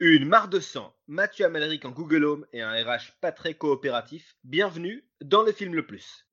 Une 0.00 0.26
mare 0.26 0.46
de 0.46 0.60
sang, 0.60 0.94
Mathieu 1.08 1.44
Amalric 1.44 1.84
en 1.84 1.90
Google 1.90 2.22
Home 2.24 2.46
et 2.52 2.62
un 2.62 2.70
RH 2.70 3.18
pas 3.20 3.32
très 3.32 3.54
coopératif. 3.54 4.36
Bienvenue 4.44 5.04
dans 5.20 5.42
le 5.42 5.50
film 5.50 5.74
le 5.74 5.88
plus. 5.88 6.27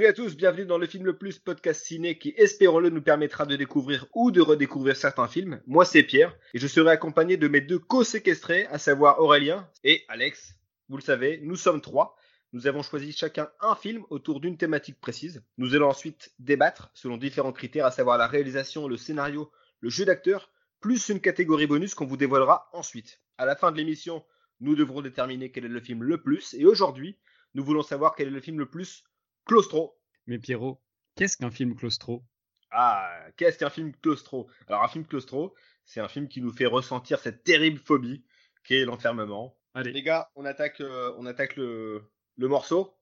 Salut 0.00 0.08
à 0.08 0.14
tous, 0.14 0.34
bienvenue 0.34 0.64
dans 0.64 0.78
le 0.78 0.86
film 0.86 1.04
le 1.04 1.18
plus 1.18 1.38
podcast 1.38 1.84
ciné 1.84 2.16
qui, 2.16 2.32
espérons-le, 2.38 2.88
nous 2.88 3.02
permettra 3.02 3.44
de 3.44 3.54
découvrir 3.54 4.06
ou 4.14 4.30
de 4.30 4.40
redécouvrir 4.40 4.96
certains 4.96 5.28
films. 5.28 5.60
Moi, 5.66 5.84
c'est 5.84 6.02
Pierre 6.02 6.34
et 6.54 6.58
je 6.58 6.66
serai 6.66 6.92
accompagné 6.92 7.36
de 7.36 7.48
mes 7.48 7.60
deux 7.60 7.78
co-séquestrés, 7.78 8.64
à 8.68 8.78
savoir 8.78 9.20
Aurélien 9.20 9.68
et 9.84 10.02
Alex. 10.08 10.54
Vous 10.88 10.96
le 10.96 11.02
savez, 11.02 11.38
nous 11.42 11.54
sommes 11.54 11.82
trois. 11.82 12.16
Nous 12.54 12.66
avons 12.66 12.82
choisi 12.82 13.12
chacun 13.12 13.50
un 13.60 13.74
film 13.74 14.02
autour 14.08 14.40
d'une 14.40 14.56
thématique 14.56 14.98
précise. 14.98 15.42
Nous 15.58 15.74
allons 15.74 15.90
ensuite 15.90 16.32
débattre 16.38 16.90
selon 16.94 17.18
différents 17.18 17.52
critères, 17.52 17.84
à 17.84 17.90
savoir 17.90 18.16
la 18.16 18.26
réalisation, 18.26 18.88
le 18.88 18.96
scénario, 18.96 19.52
le 19.80 19.90
jeu 19.90 20.06
d'acteur, 20.06 20.50
plus 20.80 21.10
une 21.10 21.20
catégorie 21.20 21.66
bonus 21.66 21.94
qu'on 21.94 22.06
vous 22.06 22.16
dévoilera 22.16 22.70
ensuite. 22.72 23.20
À 23.36 23.44
la 23.44 23.54
fin 23.54 23.70
de 23.70 23.76
l'émission, 23.76 24.24
nous 24.60 24.76
devrons 24.76 25.02
déterminer 25.02 25.52
quel 25.52 25.66
est 25.66 25.68
le 25.68 25.80
film 25.80 26.04
le 26.04 26.22
plus 26.22 26.54
et 26.54 26.64
aujourd'hui, 26.64 27.18
nous 27.52 27.64
voulons 27.64 27.82
savoir 27.82 28.14
quel 28.14 28.28
est 28.28 28.30
le 28.30 28.40
film 28.40 28.58
le 28.58 28.70
plus 28.70 29.04
claustro. 29.50 29.98
Mais 30.28 30.38
Pierrot, 30.38 30.80
qu'est-ce 31.16 31.36
qu'un 31.36 31.50
film 31.50 31.74
claustro? 31.74 32.22
Ah, 32.70 33.12
qu'est-ce 33.36 33.58
qu'un 33.58 33.68
film 33.68 33.92
claustro? 33.96 34.48
Alors 34.68 34.84
un 34.84 34.88
film 34.88 35.04
claustro, 35.04 35.56
c'est 35.84 35.98
un 35.98 36.06
film 36.06 36.28
qui 36.28 36.40
nous 36.40 36.52
fait 36.52 36.66
ressentir 36.66 37.18
cette 37.18 37.42
terrible 37.42 37.80
phobie 37.80 38.24
qu'est 38.62 38.84
l'enfermement. 38.84 39.58
Allez. 39.74 39.90
Les 39.90 40.04
gars, 40.04 40.30
on 40.36 40.44
attaque, 40.44 40.80
euh, 40.80 41.12
on 41.18 41.26
attaque 41.26 41.56
le, 41.56 42.08
le 42.36 42.46
morceau. 42.46 42.96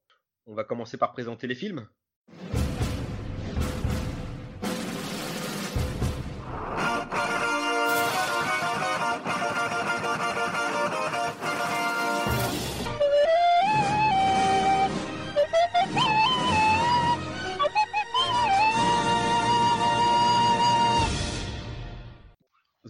On 0.46 0.54
va 0.54 0.64
commencer 0.64 0.96
par 0.96 1.12
présenter 1.12 1.46
les 1.46 1.54
films. 1.54 1.86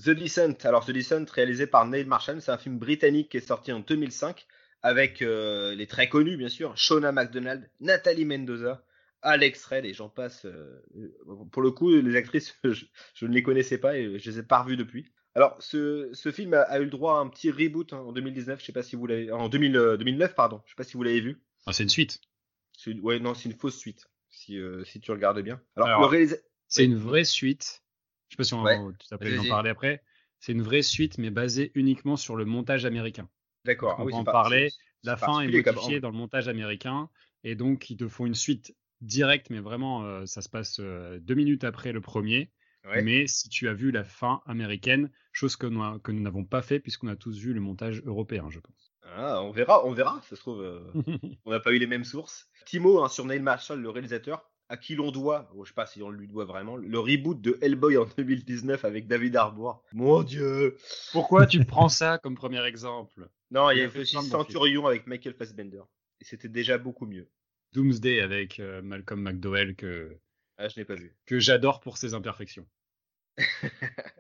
The 0.09 0.19
Descent. 0.19 0.65
Alors 0.65 0.85
The 0.87 0.91
Descent, 0.93 1.25
réalisé 1.31 1.67
par 1.67 1.87
Neil 1.87 2.05
Marshall, 2.07 2.41
c'est 2.41 2.51
un 2.51 2.59
film 2.59 2.79
britannique 2.79 3.31
qui 3.31 3.37
est 3.37 3.47
sorti 3.47 3.73
en 3.73 3.81
2005 3.81 4.47
avec 4.83 5.23
euh, 5.23 5.75
les 5.75 5.87
très 5.87 6.09
connus 6.09 6.37
bien 6.37 6.49
sûr, 6.49 6.77
Shona 6.77 7.13
MacDonald, 7.13 7.69
Nathalie 7.81 8.25
Mendoza, 8.25 8.85
Alex 9.23 9.65
Red 9.67 9.85
et 9.85 9.93
j'en 9.93 10.09
passe. 10.09 10.45
euh, 10.47 10.81
pour 11.53 11.63
le 11.63 11.71
coup, 11.73 11.91
les 11.91 12.17
actrices, 12.17 12.55
je, 12.65 12.85
je 13.15 13.27
ne 13.27 13.33
les 13.35 13.43
connaissais 13.43 13.79
pas 13.79 13.97
et 13.99 14.19
je 14.19 14.31
les 14.31 14.39
ai 14.39 14.43
pas 14.43 14.63
revues 14.63 14.77
depuis. 14.77 15.11
Alors 15.35 15.57
ce, 15.61 16.09
ce 16.15 16.33
film 16.33 16.55
a, 16.55 16.63
a 16.63 16.79
eu 16.79 16.85
le 16.85 16.91
droit 16.91 17.15
à 17.15 17.19
un 17.19 17.29
petit 17.29 17.51
reboot 17.51 17.93
hein, 17.93 17.99
en 17.99 18.13
2019, 18.13 18.61
je 18.61 18.65
sais 18.65 18.73
pas 18.73 18.83
si 18.83 18.97
vous 18.97 19.07
l'avez, 19.07 19.31
en 19.31 19.49
2000, 19.49 19.77
euh, 19.77 19.97
2009 19.97 20.35
pardon, 20.35 20.63
je 20.65 20.71
sais 20.71 20.77
pas 20.77 20.85
si 20.85 20.97
vous 20.97 21.03
l'avez 21.03 21.21
vu. 21.21 21.43
Ah, 21.67 21.73
C'est 21.73 21.83
une 21.83 21.89
suite. 21.89 22.21
Ouais 23.03 23.19
non, 23.19 23.35
c'est 23.35 23.49
une 23.49 23.57
fausse 23.59 23.77
suite. 23.77 24.09
Si, 24.31 24.57
euh, 24.59 24.85
si 24.85 25.01
tu 25.01 25.11
regardes 25.11 25.41
bien. 25.41 25.61
Alors, 25.77 25.89
Alors, 25.89 26.01
le 26.03 26.07
réalisa- 26.07 26.39
C'est 26.69 26.85
une 26.85 26.97
vraie 26.97 27.25
suite. 27.25 27.83
Je 28.29 28.35
sais 28.35 28.37
pas 28.37 28.45
si 28.45 28.55
on, 28.55 28.63
Ouais. 28.63 28.79
tu 28.99 29.09
t'appelles 29.09 29.37
Vas-y. 29.37 29.49
parler 29.49 29.71
après. 29.71 30.03
C'est 30.41 30.53
une 30.53 30.63
vraie 30.63 30.83
suite, 30.83 31.19
mais 31.19 31.31
basée 31.31 31.73
uniquement 31.75 32.17
sur 32.17 32.37
le 32.37 32.45
montage 32.45 32.85
américain. 32.85 33.29
D'accord. 33.65 33.97
on 33.99 34.03
ah 34.03 34.05
oui, 34.05 34.15
en 34.15 34.25
pas- 34.25 34.33
parler. 34.33 34.71
La 35.05 35.17
fin 35.17 35.41
est 35.41 35.49
modifiée 35.49 36.01
dans 36.01 36.11
le 36.11 36.17
montage 36.17 36.49
américain. 36.49 37.09
Et 37.45 37.55
donc, 37.55 37.89
ils 37.91 37.97
te 37.97 38.09
font 38.09 38.27
une 38.27 38.35
suite 38.35 38.75
directe, 39.01 39.51
mais 39.51 39.61
vraiment, 39.61 40.05
euh, 40.05 40.27
ça 40.27 40.43
se 40.43 40.49
passe 40.49 40.79
euh, 40.81 41.19
deux 41.21 41.35
minutes 41.35 41.65
après 41.65 41.93
le 41.93 42.01
premier. 42.01 42.51
Ouais. 42.85 43.03
Mais 43.03 43.27
si 43.27 43.49
tu 43.49 43.69
as 43.69 43.75
vu 43.75 43.91
la 43.91 44.03
fin 44.05 44.41
américaine, 44.47 45.11
chose 45.33 45.57
que 45.57 45.67
nous, 45.67 45.99
que 46.01 46.11
nous 46.13 46.23
n'avons 46.23 46.45
pas 46.45 46.63
fait, 46.63 46.81
puisqu'on 46.81 47.09
a 47.09 47.17
tous 47.17 47.39
vu 47.39 47.53
le 47.53 47.61
montage 47.61 48.03
européen, 48.07 48.49
je 48.51 48.61
pense. 48.61 48.93
Ah, 49.05 49.43
on 49.43 49.51
verra, 49.51 49.85
on 49.87 49.93
verra. 49.93 50.21
Ça 50.23 50.37
se 50.37 50.41
trouve, 50.41 50.63
euh, 50.63 50.81
on 51.45 51.51
n'a 51.51 51.61
pas 51.61 51.73
eu 51.73 51.79
les 51.79 51.87
mêmes 51.87 52.05
sources. 52.05 52.49
Petit 52.65 52.81
mot 52.81 53.03
hein, 53.03 53.09
sur 53.09 53.25
Neil 53.25 53.41
Marshall, 53.41 53.81
le 53.81 53.91
réalisateur, 53.91 54.51
à 54.69 54.77
qui 54.77 54.95
l'on 54.95 55.11
doit, 55.11 55.51
oh, 55.55 55.65
je 55.65 55.71
sais 55.71 55.75
pas 55.75 55.87
si 55.87 56.03
on 56.03 56.11
lui 56.11 56.29
doit 56.29 56.45
vraiment, 56.45 56.77
le 56.77 56.99
reboot 56.99 57.41
de 57.41 57.59
Hellboy 57.63 57.97
en 57.97 58.07
2019 58.19 58.85
avec 58.85 59.07
David 59.07 59.37
Harbour. 59.37 59.83
Mon 59.93 60.23
Dieu. 60.23 60.77
Pourquoi 61.13 61.47
tu 61.47 61.65
prends 61.65 61.89
ça 61.89 62.19
comme 62.19 62.35
premier 62.35 62.65
exemple? 62.67 63.29
Non, 63.51 63.71
il 63.71 63.77
y 63.77 63.81
Il 63.81 63.85
a 63.85 63.87
a 63.87 63.91
fait 63.91 64.01
aussi 64.01 64.17
Centurion 64.23 64.87
avec 64.87 65.07
Michael 65.07 65.35
Fassbender. 65.35 65.83
Et 66.21 66.25
c'était 66.25 66.49
déjà 66.49 66.77
beaucoup 66.79 67.07
mieux. 67.07 67.31
Doomsday 67.73 68.21
avec 68.21 68.61
euh, 68.61 68.83
Malcolm 68.83 69.23
McDowell 69.23 69.75
que, 69.77 70.19
Ah, 70.59 70.69
je 70.69 70.79
n'ai 70.81 70.85
pas 70.85 70.95
vu. 70.95 71.17
que 71.27 71.39
j'adore 71.39 71.81
pour 71.81 71.97
ses 71.97 72.15
imperfections. 72.15 72.67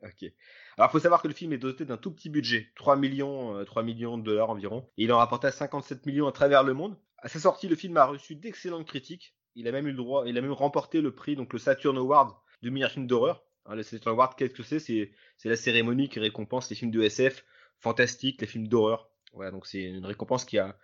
ok. 0.03 0.33
Alors, 0.77 0.91
faut 0.93 1.01
savoir 1.01 1.23
que 1.23 1.29
le 1.29 1.35
film 1.35 1.53
est 1.53 1.59
doté 1.59 1.85
d'un 1.85 1.97
tout 1.97 2.13
petit 2.13 2.31
budget, 2.31 2.71
3 2.77 2.97
millions, 2.97 3.57
euh, 3.57 3.65
3 3.65 3.83
millions 3.83 4.17
de 4.17 4.23
dollars 4.23 4.51
environ. 4.51 4.89
Et 4.97 5.05
il 5.05 5.13
en 5.13 5.19
rapporta 5.19 5.51
57 5.51 6.07
millions 6.07 6.29
à 6.29 6.33
travers 6.33 6.63
le 6.63 6.73
monde. 6.75 6.97
À 7.19 7.29
sa 7.29 7.41
sortie, 7.41 7.69
le 7.69 7.75
film 7.75 7.97
a 7.97 8.07
reçu 8.07 8.37
d'excellentes 8.37 8.87
critiques. 8.87 9.35
Il 9.55 9.67
a 9.69 9.73
même 9.73 9.87
eu 9.87 9.91
le 9.91 9.97
droit, 9.97 10.25
il 10.27 10.37
a 10.39 10.41
même 10.41 10.53
remporté 10.53 11.01
le 11.01 11.15
prix, 11.15 11.37
donc 11.37 11.53
le 11.53 11.59
Saturn 11.59 11.97
Award 11.97 12.35
du 12.63 12.71
meilleur 12.71 12.91
film 12.91 13.07
d'horreur. 13.07 13.45
Hein, 13.67 13.75
le 13.75 13.83
Saturn 13.83 14.15
Award, 14.15 14.35
qu'est-ce 14.37 14.55
que 14.55 14.63
c'est? 14.63 14.79
C'est 14.79 15.49
la 15.49 15.57
cérémonie 15.57 16.09
qui 16.09 16.21
récompense 16.21 16.71
les 16.71 16.77
films 16.77 16.91
de 16.91 17.03
SF 17.03 17.45
fantastiques, 17.79 18.41
les 18.41 18.47
films 18.47 18.69
d'horreur. 18.69 19.11
Voilà, 19.33 19.51
donc 19.51 19.67
c'est 19.67 19.83
une 19.83 20.07
récompense 20.07 20.45
qui, 20.45 20.59
a, 20.59 20.79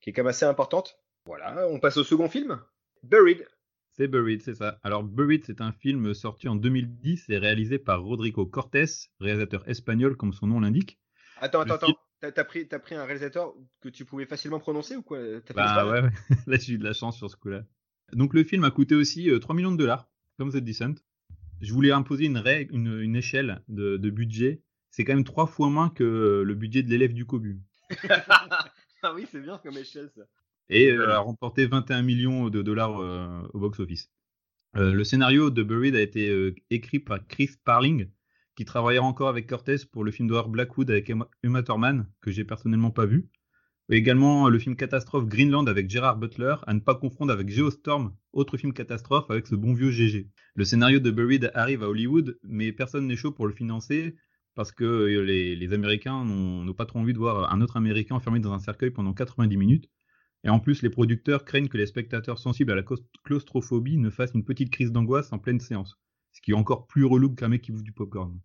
qui 0.00 0.10
est 0.10 0.12
quand 0.12 0.22
même 0.22 0.30
assez 0.30 0.44
importante. 0.46 0.98
Voilà, 1.26 1.66
on 1.68 1.80
passe 1.80 1.96
au 1.96 2.04
second 2.04 2.28
film, 2.28 2.60
Buried. 3.02 3.46
C'est 3.92 4.08
Buried, 4.08 4.42
c'est 4.42 4.54
ça. 4.54 4.78
Alors 4.82 5.02
Buried, 5.02 5.44
c'est 5.44 5.60
un 5.60 5.72
film 5.72 6.14
sorti 6.14 6.48
en 6.48 6.54
2010 6.56 7.28
et 7.28 7.38
réalisé 7.38 7.78
par 7.78 8.02
Rodrigo 8.02 8.46
Cortés, 8.46 8.84
réalisateur 9.18 9.68
espagnol 9.68 10.16
comme 10.16 10.32
son 10.32 10.46
nom 10.46 10.60
l'indique. 10.60 10.98
Attends, 11.40 11.60
attends, 11.60 11.78
film- 11.78 11.92
attends. 12.22 12.32
T'as 12.34 12.44
pris, 12.44 12.66
pris 12.66 12.94
un 12.94 13.04
réalisateur 13.04 13.54
que 13.80 13.88
tu 13.88 14.04
pouvais 14.04 14.26
facilement 14.26 14.60
prononcer 14.60 14.94
ou 14.94 15.02
quoi? 15.02 15.18
Fait 15.40 15.54
Bah 15.54 15.86
ouais. 15.86 16.02
là 16.46 16.56
j'ai 16.58 16.74
eu 16.74 16.78
de 16.78 16.84
la 16.84 16.92
chance 16.92 17.16
sur 17.16 17.30
ce 17.30 17.36
coup-là. 17.36 17.62
Donc 18.12 18.34
le 18.34 18.44
film 18.44 18.64
a 18.64 18.70
coûté 18.70 18.94
aussi 18.94 19.30
euh, 19.30 19.38
3 19.38 19.54
millions 19.54 19.72
de 19.72 19.76
dollars, 19.76 20.08
comme 20.38 20.50
The 20.50 20.58
Descent. 20.58 20.94
Je 21.60 21.72
voulais 21.72 21.92
imposer 21.92 22.26
une, 22.26 22.38
règle, 22.38 22.74
une, 22.74 23.00
une 23.00 23.16
échelle 23.16 23.62
de, 23.68 23.96
de 23.96 24.10
budget. 24.10 24.62
C'est 24.90 25.04
quand 25.04 25.14
même 25.14 25.24
trois 25.24 25.46
fois 25.46 25.68
moins 25.68 25.90
que 25.90 26.04
euh, 26.04 26.42
le 26.42 26.54
budget 26.54 26.82
de 26.82 26.90
l'élève 26.90 27.12
du 27.12 27.26
Cobu. 27.26 27.60
ah 29.02 29.14
oui, 29.14 29.26
c'est 29.30 29.40
bien 29.40 29.58
comme 29.58 29.76
échelle 29.76 30.10
ça. 30.16 30.22
Et 30.68 30.90
euh, 30.90 31.14
a 31.14 31.18
remporté 31.18 31.66
21 31.66 32.02
millions 32.02 32.48
de 32.48 32.62
dollars 32.62 33.00
euh, 33.00 33.42
au 33.52 33.58
box-office. 33.58 34.10
Euh, 34.76 34.92
le 34.92 35.04
scénario 35.04 35.50
de 35.50 35.62
Buried 35.62 35.96
a 35.96 36.00
été 36.00 36.28
euh, 36.28 36.54
écrit 36.70 37.00
par 37.00 37.26
Chris 37.26 37.50
Parling, 37.64 38.08
qui 38.54 38.64
travaillera 38.64 39.04
encore 39.04 39.28
avec 39.28 39.48
Cortés 39.48 39.76
pour 39.90 40.04
le 40.04 40.12
film 40.12 40.28
d'horreur 40.28 40.48
Blackwood 40.48 40.90
avec 40.90 41.10
Emma 41.10 41.28
Uma 41.42 41.62
Thurman, 41.62 42.06
que 42.20 42.30
j'ai 42.30 42.44
personnellement 42.44 42.90
pas 42.90 43.06
vu. 43.06 43.28
Également 43.92 44.46
euh, 44.46 44.50
le 44.50 44.58
film 44.60 44.76
catastrophe 44.76 45.26
Greenland 45.26 45.68
avec 45.68 45.90
Gerard 45.90 46.16
Butler, 46.16 46.54
à 46.66 46.74
ne 46.74 46.78
pas 46.78 46.94
confondre 46.94 47.32
avec 47.32 47.48
Geostorm, 47.48 48.14
autre 48.32 48.56
film 48.56 48.72
catastrophe 48.72 49.28
avec 49.30 49.48
ce 49.48 49.56
bon 49.56 49.74
vieux 49.74 49.90
GG. 49.90 50.28
Le 50.54 50.64
scénario 50.64 51.00
de 51.00 51.10
Buried 51.10 51.50
arrive 51.54 51.82
à 51.82 51.88
Hollywood, 51.88 52.38
mais 52.44 52.70
personne 52.70 53.08
n'est 53.08 53.16
chaud 53.16 53.32
pour 53.32 53.48
le 53.48 53.52
financer 53.52 54.14
parce 54.54 54.70
que 54.70 54.84
euh, 54.84 55.22
les, 55.22 55.72
Américains 55.72 56.24
n'ont 56.24 56.72
pas 56.72 56.86
trop 56.86 57.00
envie 57.00 57.12
de 57.12 57.18
voir 57.18 57.52
un 57.52 57.60
autre 57.62 57.76
Américain 57.76 58.14
enfermé 58.14 58.38
dans 58.38 58.52
un 58.52 58.60
cercueil 58.60 58.92
pendant 58.92 59.12
90 59.12 59.56
minutes. 59.56 59.90
Et 60.44 60.50
en 60.50 60.60
plus, 60.60 60.82
les 60.82 60.90
producteurs 60.90 61.44
craignent 61.44 61.68
que 61.68 61.76
les 61.76 61.86
spectateurs 61.86 62.38
sensibles 62.38 62.70
à 62.70 62.76
la 62.76 62.82
claus- 62.82 63.04
claustrophobie 63.24 63.98
ne 63.98 64.10
fassent 64.10 64.34
une 64.34 64.44
petite 64.44 64.70
crise 64.70 64.92
d'angoisse 64.92 65.32
en 65.32 65.38
pleine 65.40 65.58
séance. 65.58 65.98
Ce 66.32 66.40
qui 66.40 66.52
est 66.52 66.54
encore 66.54 66.86
plus 66.86 67.04
relou 67.04 67.34
qu'un 67.34 67.48
mec 67.48 67.62
qui 67.62 67.72
bouffe 67.72 67.82
du 67.82 67.92
popcorn. 67.92 68.38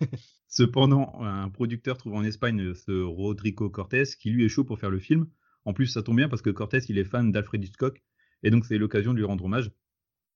Cependant, 0.48 1.20
un 1.22 1.48
producteur 1.50 1.96
trouve 1.96 2.14
en 2.14 2.24
Espagne 2.24 2.74
ce 2.74 3.02
Rodrigo 3.02 3.68
Cortés 3.70 4.04
qui 4.18 4.30
lui 4.30 4.44
est 4.44 4.48
chaud 4.48 4.64
pour 4.64 4.78
faire 4.78 4.90
le 4.90 4.98
film. 4.98 5.28
En 5.64 5.72
plus, 5.72 5.86
ça 5.86 6.02
tombe 6.02 6.16
bien 6.16 6.28
parce 6.28 6.42
que 6.42 6.50
Cortés, 6.50 6.80
il 6.88 6.98
est 6.98 7.04
fan 7.04 7.32
d'Alfred 7.32 7.62
Hitchcock 7.64 8.02
et 8.42 8.50
donc 8.50 8.64
c'est 8.66 8.78
l'occasion 8.78 9.12
de 9.12 9.18
lui 9.18 9.24
rendre 9.24 9.44
hommage. 9.44 9.70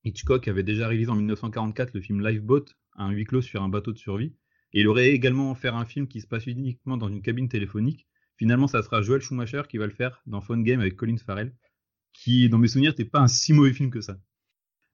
Hitchcock 0.04 0.48
avait 0.48 0.62
déjà 0.62 0.88
réalisé 0.88 1.10
en 1.10 1.16
1944 1.16 1.94
le 1.94 2.00
film 2.00 2.26
Lifeboat, 2.26 2.64
un 2.96 3.10
huis 3.10 3.24
clos 3.24 3.42
sur 3.42 3.62
un 3.62 3.68
bateau 3.68 3.92
de 3.92 3.98
survie. 3.98 4.34
Et 4.72 4.80
il 4.80 4.88
aurait 4.88 5.10
également 5.10 5.54
fait 5.54 5.68
un 5.68 5.84
film 5.84 6.06
qui 6.06 6.20
se 6.20 6.26
passe 6.26 6.46
uniquement 6.46 6.96
dans 6.96 7.08
une 7.08 7.22
cabine 7.22 7.48
téléphonique. 7.48 8.06
Finalement, 8.36 8.68
ça 8.68 8.82
sera 8.82 9.02
Joel 9.02 9.20
Schumacher 9.20 9.62
qui 9.68 9.78
va 9.78 9.86
le 9.86 9.92
faire 9.92 10.22
dans 10.26 10.40
Phone 10.40 10.62
Game 10.62 10.80
avec 10.80 10.96
Colin 10.96 11.16
Farrell, 11.18 11.54
qui, 12.12 12.48
dans 12.48 12.58
mes 12.58 12.68
souvenirs, 12.68 12.92
n'était 12.92 13.04
pas 13.04 13.20
un 13.20 13.28
si 13.28 13.52
mauvais 13.52 13.72
film 13.72 13.90
que 13.90 14.00
ça. 14.00 14.18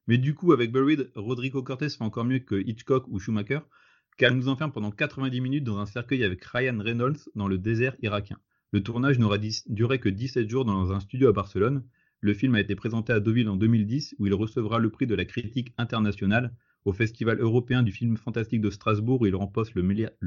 Mais 0.07 0.17
du 0.17 0.33
coup, 0.33 0.51
avec 0.51 0.71
Buried, 0.71 1.11
Rodrigo 1.15 1.61
Cortés 1.63 1.89
fait 1.89 2.03
encore 2.03 2.25
mieux 2.25 2.39
que 2.39 2.55
Hitchcock 2.55 3.05
ou 3.07 3.19
Schumacher, 3.19 3.59
car 4.17 4.33
nous 4.33 4.49
enferme 4.49 4.71
pendant 4.71 4.91
90 4.91 5.41
minutes 5.41 5.63
dans 5.63 5.77
un 5.77 5.85
cercueil 5.85 6.23
avec 6.23 6.43
Ryan 6.43 6.79
Reynolds 6.79 7.29
dans 7.35 7.47
le 7.47 7.57
désert 7.57 7.95
irakien. 8.01 8.37
Le 8.71 8.79
Le 8.79 8.83
tournage 8.83 9.19
n'aura 9.19 9.37
duré 9.67 9.99
que 9.99 10.09
17 10.09 10.49
jours 10.49 10.65
dans 10.65 10.91
un 10.91 10.99
studio 10.99 11.29
à 11.29 11.33
Barcelone. 11.33 11.83
Le 12.19 12.33
film 12.33 12.55
a 12.55 12.59
été 12.59 12.75
présenté 12.75 13.13
à 13.13 13.19
Deauville 13.19 13.47
en 13.47 13.55
2010 13.55 14.15
où 14.19 14.25
il 14.25 14.33
recevra 14.33 14.79
le 14.79 14.89
prix 14.89 15.07
de 15.07 15.15
la 15.15 15.23
critique 15.25 15.73
internationale 15.77 16.53
au 16.83 16.93
Festival 16.93 17.39
européen 17.39 17.83
du 17.83 17.91
film 17.91 18.17
fantastique 18.17 18.61
de 18.61 18.69
Strasbourg 18.69 19.21
où 19.21 19.25
il 19.27 19.35
remporte 19.35 19.73
le, 19.75 19.83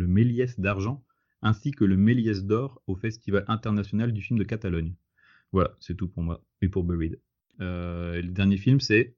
Méliès 0.06 0.58
d'argent 0.58 1.04
ainsi 1.42 1.72
que 1.72 1.84
le 1.84 1.96
Méliès 1.96 2.44
d'or 2.44 2.81
au 2.87 2.94
Festival 2.94 3.44
international 3.48 4.12
du 4.12 4.22
film 4.22 4.38
de 4.38 4.44
Catalogne. 4.44 4.94
Voilà, 5.52 5.76
c'est 5.81 5.96
tout 5.96 6.08
pour 6.08 6.22
moi 6.22 6.44
et 6.62 6.69
pour 6.69 6.84
Buried. 6.84 7.19
Euh, 7.60 8.22
le 8.22 8.28
dernier 8.28 8.56
film, 8.56 8.78
c'est 8.81 9.16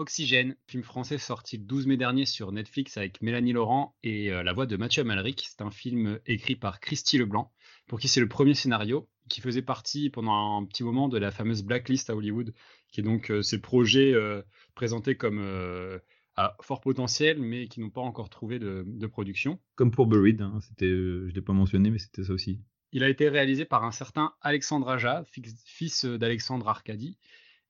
Oxygène, 0.00 0.56
film 0.66 0.82
français 0.82 1.18
sorti 1.18 1.58
le 1.58 1.64
12 1.64 1.86
mai 1.86 1.98
dernier 1.98 2.24
sur 2.24 2.52
Netflix 2.52 2.96
avec 2.96 3.20
Mélanie 3.20 3.52
Laurent 3.52 3.94
et 4.02 4.32
euh, 4.32 4.42
la 4.42 4.54
voix 4.54 4.64
de 4.64 4.74
Mathieu 4.78 5.02
Amalric. 5.02 5.46
C'est 5.46 5.60
un 5.60 5.70
film 5.70 6.18
écrit 6.24 6.56
par 6.56 6.80
Christy 6.80 7.18
Leblanc, 7.18 7.52
pour 7.86 8.00
qui 8.00 8.08
c'est 8.08 8.20
le 8.20 8.28
premier 8.28 8.54
scénario, 8.54 9.10
qui 9.28 9.42
faisait 9.42 9.60
partie 9.60 10.08
pendant 10.08 10.56
un 10.56 10.64
petit 10.64 10.84
moment 10.84 11.10
de 11.10 11.18
la 11.18 11.30
fameuse 11.30 11.62
Blacklist 11.62 12.08
à 12.08 12.16
Hollywood, 12.16 12.54
qui 12.90 13.00
est 13.00 13.04
donc 13.04 13.30
euh, 13.30 13.42
ces 13.42 13.60
projets 13.60 14.14
présentés 14.74 15.16
comme 15.16 15.38
à 16.34 16.56
fort 16.62 16.80
potentiel, 16.80 17.38
mais 17.38 17.68
qui 17.68 17.80
n'ont 17.80 17.90
pas 17.90 18.00
encore 18.00 18.30
trouvé 18.30 18.58
de, 18.58 19.06
production. 19.06 19.60
Comme 19.74 19.90
pour 19.90 20.06
Buried, 20.06 20.40
hein, 20.40 20.60
c'était, 20.62 20.88
je 20.88 21.26
ne 21.26 21.30
l'ai 21.30 21.42
pas 21.42 21.52
mentionné, 21.52 21.90
mais 21.90 21.98
c'était 21.98 22.24
ça 22.24 22.32
aussi. 22.32 22.58
Il 22.92 23.04
a 23.04 23.08
été 23.10 23.28
réalisé 23.28 23.66
par 23.66 23.84
un 23.84 23.92
certain 23.92 24.32
Alexandre 24.40 24.88
Aja, 24.88 25.26
fils 25.66 26.06
d'Alexandre 26.06 26.66
Arcadi. 26.68 27.18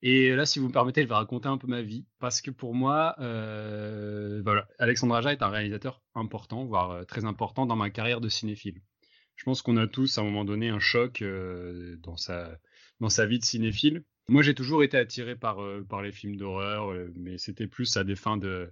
Et 0.03 0.35
là, 0.35 0.45
si 0.45 0.59
vous 0.59 0.67
me 0.67 0.73
permettez, 0.73 1.03
je 1.03 1.07
vais 1.07 1.13
raconter 1.13 1.47
un 1.47 1.57
peu 1.57 1.67
ma 1.67 1.81
vie. 1.81 2.05
Parce 2.19 2.41
que 2.41 2.51
pour 2.51 2.73
moi, 2.73 3.15
euh, 3.19 4.43
Alexandre 4.79 5.15
Aja 5.15 5.31
est 5.31 5.43
un 5.43 5.49
réalisateur 5.49 6.01
important, 6.15 6.65
voire 6.65 6.91
euh, 6.91 7.03
très 7.03 7.25
important 7.25 7.65
dans 7.65 7.75
ma 7.75 7.89
carrière 7.89 8.21
de 8.21 8.29
cinéphile. 8.29 8.81
Je 9.35 9.43
pense 9.43 9.61
qu'on 9.61 9.77
a 9.77 9.87
tous, 9.87 10.17
à 10.17 10.21
un 10.21 10.23
moment 10.23 10.45
donné, 10.45 10.69
un 10.69 10.79
choc 10.79 11.21
euh, 11.21 11.97
dans, 11.97 12.17
sa, 12.17 12.57
dans 12.99 13.09
sa 13.09 13.25
vie 13.25 13.39
de 13.39 13.45
cinéphile. 13.45 14.03
Moi, 14.27 14.43
j'ai 14.43 14.55
toujours 14.55 14.83
été 14.83 14.97
attiré 14.97 15.35
par, 15.35 15.57
par 15.89 16.01
les 16.01 16.11
films 16.11 16.37
d'horreur, 16.37 16.93
mais 17.15 17.37
c'était 17.37 17.67
plus 17.67 17.97
à 17.97 18.03
des 18.03 18.15
fins 18.15 18.37
de, 18.37 18.71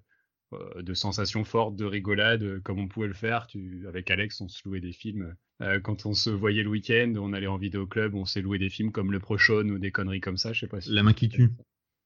euh, 0.53 0.81
de 0.81 0.93
sensations 0.95 1.43
fortes, 1.43 1.75
de 1.75 1.85
rigolade, 1.85 2.41
euh, 2.41 2.59
comme 2.61 2.79
on 2.79 2.87
pouvait 2.87 3.07
le 3.07 3.13
faire. 3.13 3.47
Avec 3.87 4.09
Alex, 4.09 4.41
on 4.41 4.47
se 4.47 4.61
louait 4.65 4.79
des 4.79 4.93
films. 4.93 5.35
Euh, 5.61 5.79
quand 5.79 6.05
on 6.05 6.13
se 6.13 6.29
voyait 6.29 6.63
le 6.63 6.69
week-end, 6.69 7.13
on 7.17 7.33
allait 7.33 7.47
en 7.47 7.57
vidéoclub, 7.57 8.15
on 8.15 8.25
s'est 8.25 8.41
loué 8.41 8.59
des 8.59 8.69
films 8.69 8.91
comme 8.91 9.11
Le 9.11 9.19
Prochaune 9.19 9.71
ou 9.71 9.77
des 9.77 9.91
conneries 9.91 10.21
comme 10.21 10.37
ça. 10.37 10.53
Je 10.53 10.61
sais 10.61 10.67
pas 10.67 10.79
La 10.87 11.03
main 11.03 11.13
qui 11.13 11.29
tue. 11.29 11.49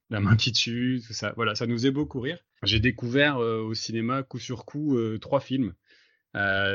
La 0.09 0.19
main 0.19 0.35
qui 0.35 0.51
tue, 0.51 1.01
tout 1.05 1.13
ça. 1.13 1.33
Voilà, 1.35 1.55
ça 1.55 1.67
nous 1.67 1.75
faisait 1.75 1.91
beaucoup 1.91 2.19
rire. 2.19 2.39
J'ai 2.63 2.79
découvert 2.79 3.37
au 3.37 3.73
cinéma 3.73 4.21
coup 4.23 4.39
sur 4.39 4.65
coup 4.65 4.97
trois 5.19 5.39
films. 5.39 5.73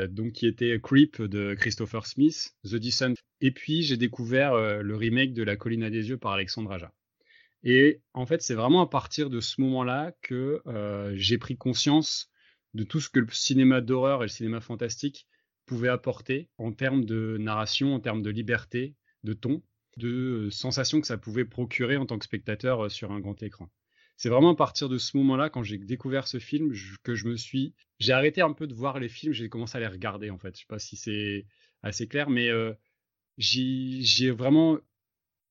donc 0.09 0.33
qui 0.33 0.47
étaient 0.47 0.79
Creep 0.81 1.21
de 1.21 1.53
Christopher 1.53 2.05
Smith, 2.05 2.55
The 2.65 2.75
Descent, 2.75 3.13
et 3.39 3.51
puis 3.51 3.83
j'ai 3.83 3.97
découvert 3.97 4.55
le 4.81 4.95
remake 4.95 5.33
de 5.33 5.43
La 5.43 5.55
Colline 5.55 5.83
à 5.83 5.89
des 5.89 6.09
yeux 6.09 6.17
par 6.17 6.33
Alexandre 6.33 6.71
Aja. 6.71 6.91
Et 7.63 8.01
en 8.13 8.25
fait, 8.25 8.41
c'est 8.41 8.55
vraiment 8.55 8.81
à 8.81 8.87
partir 8.87 9.29
de 9.29 9.39
ce 9.39 9.59
moment-là 9.61 10.13
que 10.21 10.61
euh, 10.67 11.13
j'ai 11.15 11.37
pris 11.37 11.57
conscience 11.57 12.31
de 12.73 12.83
tout 12.83 12.99
ce 12.99 13.09
que 13.09 13.19
le 13.19 13.27
cinéma 13.31 13.81
d'horreur 13.81 14.21
et 14.21 14.25
le 14.25 14.29
cinéma 14.29 14.61
fantastique 14.61 15.27
pouvaient 15.69 15.89
apporter 15.89 16.49
en 16.57 16.71
termes 16.73 17.05
de 17.05 17.37
narration, 17.39 17.93
en 17.93 17.99
termes 17.99 18.23
de 18.23 18.31
liberté, 18.31 18.95
de 19.23 19.33
ton, 19.33 19.61
de 19.97 20.49
sensations 20.49 20.99
que 20.99 21.05
ça 21.05 21.19
pouvait 21.19 21.45
procurer 21.45 21.95
en 21.95 22.07
tant 22.07 22.17
que 22.17 22.25
spectateur 22.25 22.85
euh, 22.85 22.89
sur 22.89 23.11
un 23.11 23.19
grand 23.19 23.41
écran. 23.43 23.69
C'est 24.17 24.29
vraiment 24.29 24.49
à 24.49 24.55
partir 24.55 24.89
de 24.89 24.97
ce 24.97 25.15
moment-là, 25.17 25.51
quand 25.51 25.61
j'ai 25.61 25.77
découvert 25.77 26.27
ce 26.27 26.39
film, 26.39 26.73
que 27.03 27.13
je 27.13 27.27
me 27.27 27.37
suis, 27.37 27.75
j'ai 27.99 28.13
arrêté 28.13 28.41
un 28.41 28.51
peu 28.51 28.65
de 28.65 28.73
voir 28.73 28.99
les 28.99 29.09
films, 29.09 29.31
j'ai 29.31 29.47
commencé 29.47 29.77
à 29.77 29.79
les 29.79 29.87
regarder 29.87 30.31
en 30.31 30.39
fait. 30.39 30.55
Je 30.55 30.61
sais 30.61 30.67
pas 30.67 30.79
si 30.79 30.97
c'est 30.97 31.45
assez 31.83 32.07
clair, 32.07 32.31
mais 32.31 32.49
euh, 32.49 32.73
j'ai 33.37 34.31
vraiment 34.31 34.79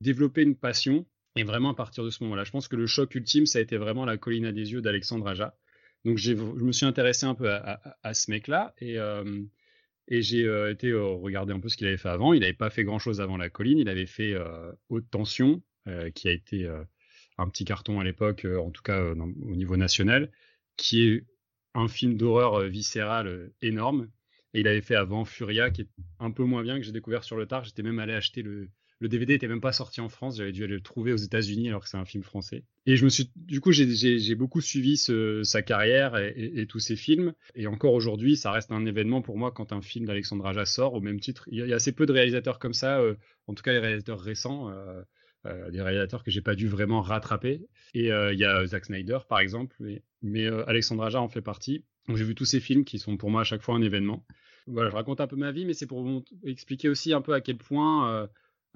développé 0.00 0.42
une 0.42 0.56
passion 0.56 1.06
et 1.36 1.44
vraiment 1.44 1.70
à 1.70 1.74
partir 1.74 2.02
de 2.02 2.10
ce 2.10 2.24
moment-là, 2.24 2.42
je 2.42 2.50
pense 2.50 2.66
que 2.66 2.74
le 2.74 2.88
choc 2.88 3.14
ultime, 3.14 3.46
ça 3.46 3.60
a 3.60 3.62
été 3.62 3.76
vraiment 3.76 4.04
la 4.04 4.18
colline 4.18 4.46
à 4.46 4.52
des 4.52 4.72
yeux 4.72 4.82
d'Alexandre 4.82 5.28
Aja. 5.28 5.56
Donc 6.04 6.18
je 6.18 6.32
me 6.32 6.72
suis 6.72 6.86
intéressé 6.86 7.26
un 7.26 7.34
peu 7.34 7.48
à, 7.50 8.14
ce 8.14 8.30
mec-là 8.30 8.74
et, 8.78 8.98
euh, 8.98 9.42
et 10.08 10.22
j'ai 10.22 10.44
euh, 10.44 10.72
été 10.72 10.88
euh, 10.88 11.04
regarder 11.04 11.52
un 11.52 11.60
peu 11.60 11.68
ce 11.68 11.76
qu'il 11.76 11.86
avait 11.86 11.96
fait 11.96 12.08
avant. 12.08 12.32
Il 12.32 12.40
n'avait 12.40 12.52
pas 12.52 12.70
fait 12.70 12.84
grand-chose 12.84 13.20
avant 13.20 13.36
la 13.36 13.50
colline. 13.50 13.78
Il 13.78 13.88
avait 13.88 14.06
fait 14.06 14.34
Haute 14.88 15.08
Tension, 15.10 15.62
qui 16.14 16.28
a 16.28 16.32
été 16.32 16.68
un 17.38 17.48
petit 17.48 17.64
carton 17.64 18.00
à 18.00 18.04
l'époque, 18.04 18.44
en 18.44 18.70
tout 18.70 18.82
cas 18.82 19.02
au 19.02 19.56
niveau 19.56 19.76
national, 19.76 20.30
qui 20.76 21.08
est 21.08 21.26
un 21.74 21.88
film 21.88 22.16
d'horreur 22.16 22.60
viscéral 22.68 23.50
énorme. 23.62 24.10
Et 24.54 24.60
il 24.60 24.68
avait 24.68 24.80
fait 24.80 24.96
avant 24.96 25.24
Furia, 25.24 25.70
qui 25.70 25.82
est 25.82 25.88
un 26.18 26.30
peu 26.30 26.44
moins 26.44 26.62
bien, 26.62 26.78
que 26.78 26.82
j'ai 26.82 26.92
découvert 26.92 27.24
sur 27.24 27.36
le 27.36 27.46
tard. 27.46 27.64
J'étais 27.64 27.82
même 27.82 27.98
allé 27.98 28.14
acheter 28.14 28.42
le, 28.42 28.70
le 29.00 29.08
DVD 29.08 29.34
était 29.34 29.48
même 29.48 29.60
pas 29.60 29.72
sorti 29.72 30.00
en 30.00 30.08
France, 30.08 30.38
j'avais 30.38 30.52
dû 30.52 30.64
aller 30.64 30.74
le 30.74 30.80
trouver 30.80 31.12
aux 31.12 31.18
États-Unis 31.18 31.68
alors 31.68 31.82
que 31.82 31.88
c'est 31.88 31.96
un 31.96 32.04
film 32.04 32.24
français. 32.24 32.64
Et 32.86 32.96
je 32.96 33.04
me 33.04 33.10
suis, 33.10 33.30
du 33.36 33.60
coup, 33.60 33.70
j'ai 33.70 34.34
beaucoup 34.34 34.60
suivi 34.60 34.96
sa 34.96 35.62
carrière 35.62 36.16
et, 36.16 36.66
tous 36.66 36.80
ses 36.80 36.96
films. 36.96 37.32
Et 37.54 37.66
encore 37.66 37.92
aujourd'hui, 37.92 38.36
ça 38.36 38.50
reste 38.50 38.72
un 38.72 38.84
événement 38.86 39.22
pour 39.22 39.36
moi 39.36 39.52
quand 39.52 39.72
un 39.72 39.82
film 39.82 40.06
d'Alexandre 40.06 40.46
Aja 40.46 40.64
sort 40.64 40.94
au 40.94 41.00
même 41.00 41.20
titre. 41.20 41.44
Il 41.50 41.58
y, 41.58 41.72
a, 41.72 41.76
assez 41.76 41.92
peu 41.92 42.06
de 42.06 42.12
réalisateurs 42.12 42.58
comme 42.58 42.74
ça, 42.74 42.98
euh, 42.98 43.14
en 43.46 43.54
tout 43.54 43.62
cas 43.62 43.72
les 43.72 43.78
réalisateurs 43.78 44.20
récents. 44.20 44.70
Euh, 44.70 45.02
euh, 45.46 45.70
des 45.70 45.80
réalisateurs 45.80 46.24
que 46.24 46.32
j'ai 46.32 46.40
pas 46.40 46.56
dû 46.56 46.66
vraiment 46.66 47.00
rattraper. 47.00 47.68
Et 47.94 48.08
il 48.08 48.38
y 48.38 48.44
a 48.44 48.66
Zack 48.66 48.86
Snyder, 48.86 49.18
par 49.28 49.38
exemple, 49.38 49.76
mais, 50.20 50.46
Alexandre 50.66 51.04
Aja 51.04 51.20
en 51.20 51.28
fait 51.28 51.40
partie. 51.40 51.84
J'ai 52.08 52.24
vu 52.24 52.34
tous 52.34 52.44
ces 52.44 52.58
films 52.58 52.84
qui 52.84 52.98
sont 52.98 53.16
pour 53.16 53.30
moi 53.30 53.42
à 53.42 53.44
chaque 53.44 53.62
fois 53.62 53.76
un 53.76 53.82
événement. 53.82 54.26
Voilà, 54.66 54.90
je 54.90 54.96
raconte 54.96 55.20
un 55.20 55.28
peu 55.28 55.36
ma 55.36 55.52
vie, 55.52 55.64
mais 55.64 55.74
c'est 55.74 55.86
pour 55.86 56.24
expliquer 56.44 56.88
aussi 56.88 57.12
un 57.12 57.20
peu 57.22 57.34
à 57.34 57.40
quel 57.40 57.56
point 57.56 58.28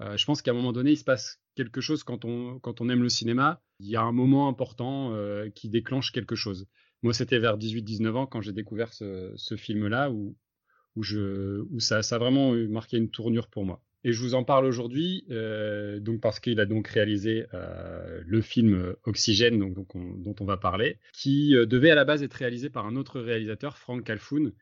euh, 0.03 0.17
je 0.17 0.25
pense 0.25 0.41
qu'à 0.41 0.51
un 0.51 0.53
moment 0.53 0.73
donné, 0.73 0.91
il 0.91 0.97
se 0.97 1.03
passe 1.03 1.41
quelque 1.55 1.81
chose 1.81 2.03
quand 2.03 2.25
on, 2.25 2.89
aime 2.89 3.03
le 3.03 3.09
cinéma. 3.09 3.61
Il 3.79 3.87
y 3.87 3.95
a 3.95 4.01
un 4.01 4.11
moment 4.11 4.47
important 4.47 5.13
euh, 5.13 5.49
qui 5.49 5.69
déclenche 5.69 6.11
quelque 6.11 6.35
chose. 6.35 6.67
Moi, 7.01 7.13
c'était 7.13 7.39
vers 7.39 7.57
18-19 7.57 8.15
ans 8.15 8.25
quand 8.25 8.41
j'ai 8.41 8.53
découvert 8.53 8.93
ce, 8.93 9.55
film-là 9.57 10.09
où, 10.11 10.35
ça, 11.79 11.97
a 11.97 12.17
vraiment 12.17 12.53
marqué 12.69 12.97
une 12.97 13.09
tournure 13.09 13.47
pour 13.47 13.65
moi. 13.65 13.81
Et 14.05 14.11
je 14.11 14.21
vous 14.21 14.35
en 14.35 14.43
parle 14.43 14.65
aujourd'hui 14.65 15.23
euh, 15.31 16.01
donc 16.01 16.19
parce 16.19 16.41
qu'il 16.41 16.59
a 16.59 16.65
donc 16.65 16.89
réalisé 16.89 17.45
le 17.53 18.41
film 18.41 18.95
Oxygène 19.03 19.59
dont 19.59 20.35
on 20.39 20.45
va 20.45 20.57
parler, 20.57 20.97
qui 21.13 21.51
devait 21.51 21.91
à 21.91 21.95
la 21.95 22.05
base 22.05 22.23
être 22.23 22.33
réalisé 22.33 22.69
par 22.69 22.85
un 22.85 22.95
autre 22.95 23.19
réalisateur, 23.19 23.77
Frank 23.77 24.03
Calfoun, 24.03 24.53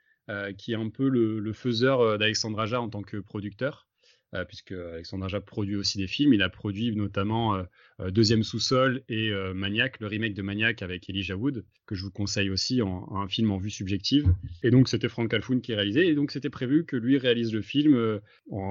qui 0.58 0.74
est 0.74 0.76
un 0.76 0.90
peu 0.90 1.10
le, 1.10 1.40
le 1.40 1.54
faiseur 1.54 2.18
d'Alexandre 2.18 2.60
Aja 2.60 2.82
en 2.82 2.90
tant 2.90 3.04
que 3.04 3.18
producteur. 3.18 3.88
Euh, 4.34 4.46
puisque 4.46 4.72
Alexandre 4.72 5.26
Aja 5.26 5.42
produit 5.42 5.76
aussi 5.76 5.98
des 5.98 6.08
films. 6.08 6.34
Il 6.34 6.42
a 6.42 6.48
produit 6.48 6.96
notamment 6.96 7.56
euh, 7.56 7.64
euh, 8.00 8.12
Deuxième 8.12 8.44
sous-sol 8.44 9.04
et 9.10 9.32
Maniac, 9.54 10.00
le 10.00 10.08
remake 10.08 10.34
de 10.34 10.42
Maniac 10.42 10.82
avec 10.82 11.10
Elijah 11.10 11.36
Wood, 11.36 11.66
que 11.86 11.96
je 11.96 12.04
vous 12.04 12.12
conseille 12.12 12.50
aussi 12.50 12.82
en, 12.82 13.14
un 13.14 13.28
film 13.28 13.52
en 13.52 13.58
vue 13.58 13.70
subjective. 13.70 14.34
Et 14.64 14.72
donc 14.72 14.88
c'était 14.88 15.10
Frank 15.10 15.30
Calfoun 15.30 15.62
qui 15.62 15.74
réalisait, 15.74 16.08
et 16.08 16.16
donc 16.16 16.32
c'était 16.32 16.50
prévu 16.50 16.86
que 16.86 16.96
lui 16.96 17.18
réalise 17.18 17.54
le 17.54 17.62
film 17.62 18.20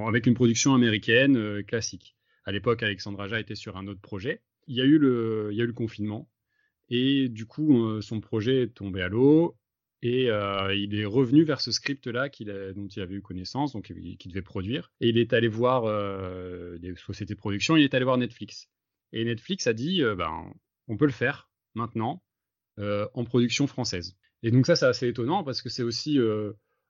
avec 0.06 0.26
une 0.26 0.34
production 0.34 0.74
américaine 0.74 1.62
classique. 1.64 2.16
À 2.44 2.52
l'époque, 2.52 2.82
Alexandre 2.82 3.20
Aja 3.20 3.38
était 3.38 3.54
sur 3.54 3.76
un 3.76 3.86
autre 3.86 4.00
projet. 4.00 4.40
Il 4.66 4.76
y 4.76 4.80
a 4.80 4.84
eu 4.84 4.98
le, 4.98 5.50
il 5.52 5.58
y 5.58 5.60
a 5.60 5.64
eu 5.64 5.68
le 5.68 5.72
confinement. 5.72 6.28
Et 6.88 7.28
du 7.28 7.46
coup, 7.46 8.00
son 8.00 8.20
projet 8.20 8.62
est 8.62 8.74
tombé 8.74 9.02
à 9.02 9.08
l'eau. 9.08 9.56
Et 10.02 10.30
euh, 10.30 10.74
il 10.74 10.98
est 10.98 11.04
revenu 11.04 11.44
vers 11.44 11.60
ce 11.60 11.72
script-là 11.72 12.30
dont 12.74 12.88
il 12.88 13.02
avait 13.02 13.14
eu 13.14 13.22
connaissance, 13.22 13.72
donc 13.72 13.84
qu'il 13.84 14.28
devait 14.28 14.42
produire. 14.42 14.92
Et 15.00 15.10
il 15.10 15.18
est 15.18 15.32
allé 15.34 15.48
voir 15.48 15.84
euh, 15.84 16.78
des 16.78 16.94
sociétés 16.96 17.34
de 17.34 17.38
production, 17.38 17.76
il 17.76 17.84
est 17.84 17.94
allé 17.94 18.04
voir 18.04 18.16
Netflix. 18.16 18.68
Et 19.12 19.24
Netflix 19.24 19.66
a 19.66 19.74
dit, 19.74 20.02
euh, 20.02 20.14
ben, 20.14 20.52
on 20.88 20.96
peut 20.96 21.04
le 21.04 21.12
faire 21.12 21.50
maintenant 21.74 22.22
euh, 22.78 23.06
en 23.12 23.24
production 23.24 23.66
française. 23.66 24.16
Et 24.42 24.50
donc 24.50 24.66
ça, 24.66 24.74
c'est 24.74 24.86
assez 24.86 25.08
étonnant 25.08 25.44
parce 25.44 25.60
que 25.60 25.68
c'est 25.68 25.82
aussi 25.82 26.18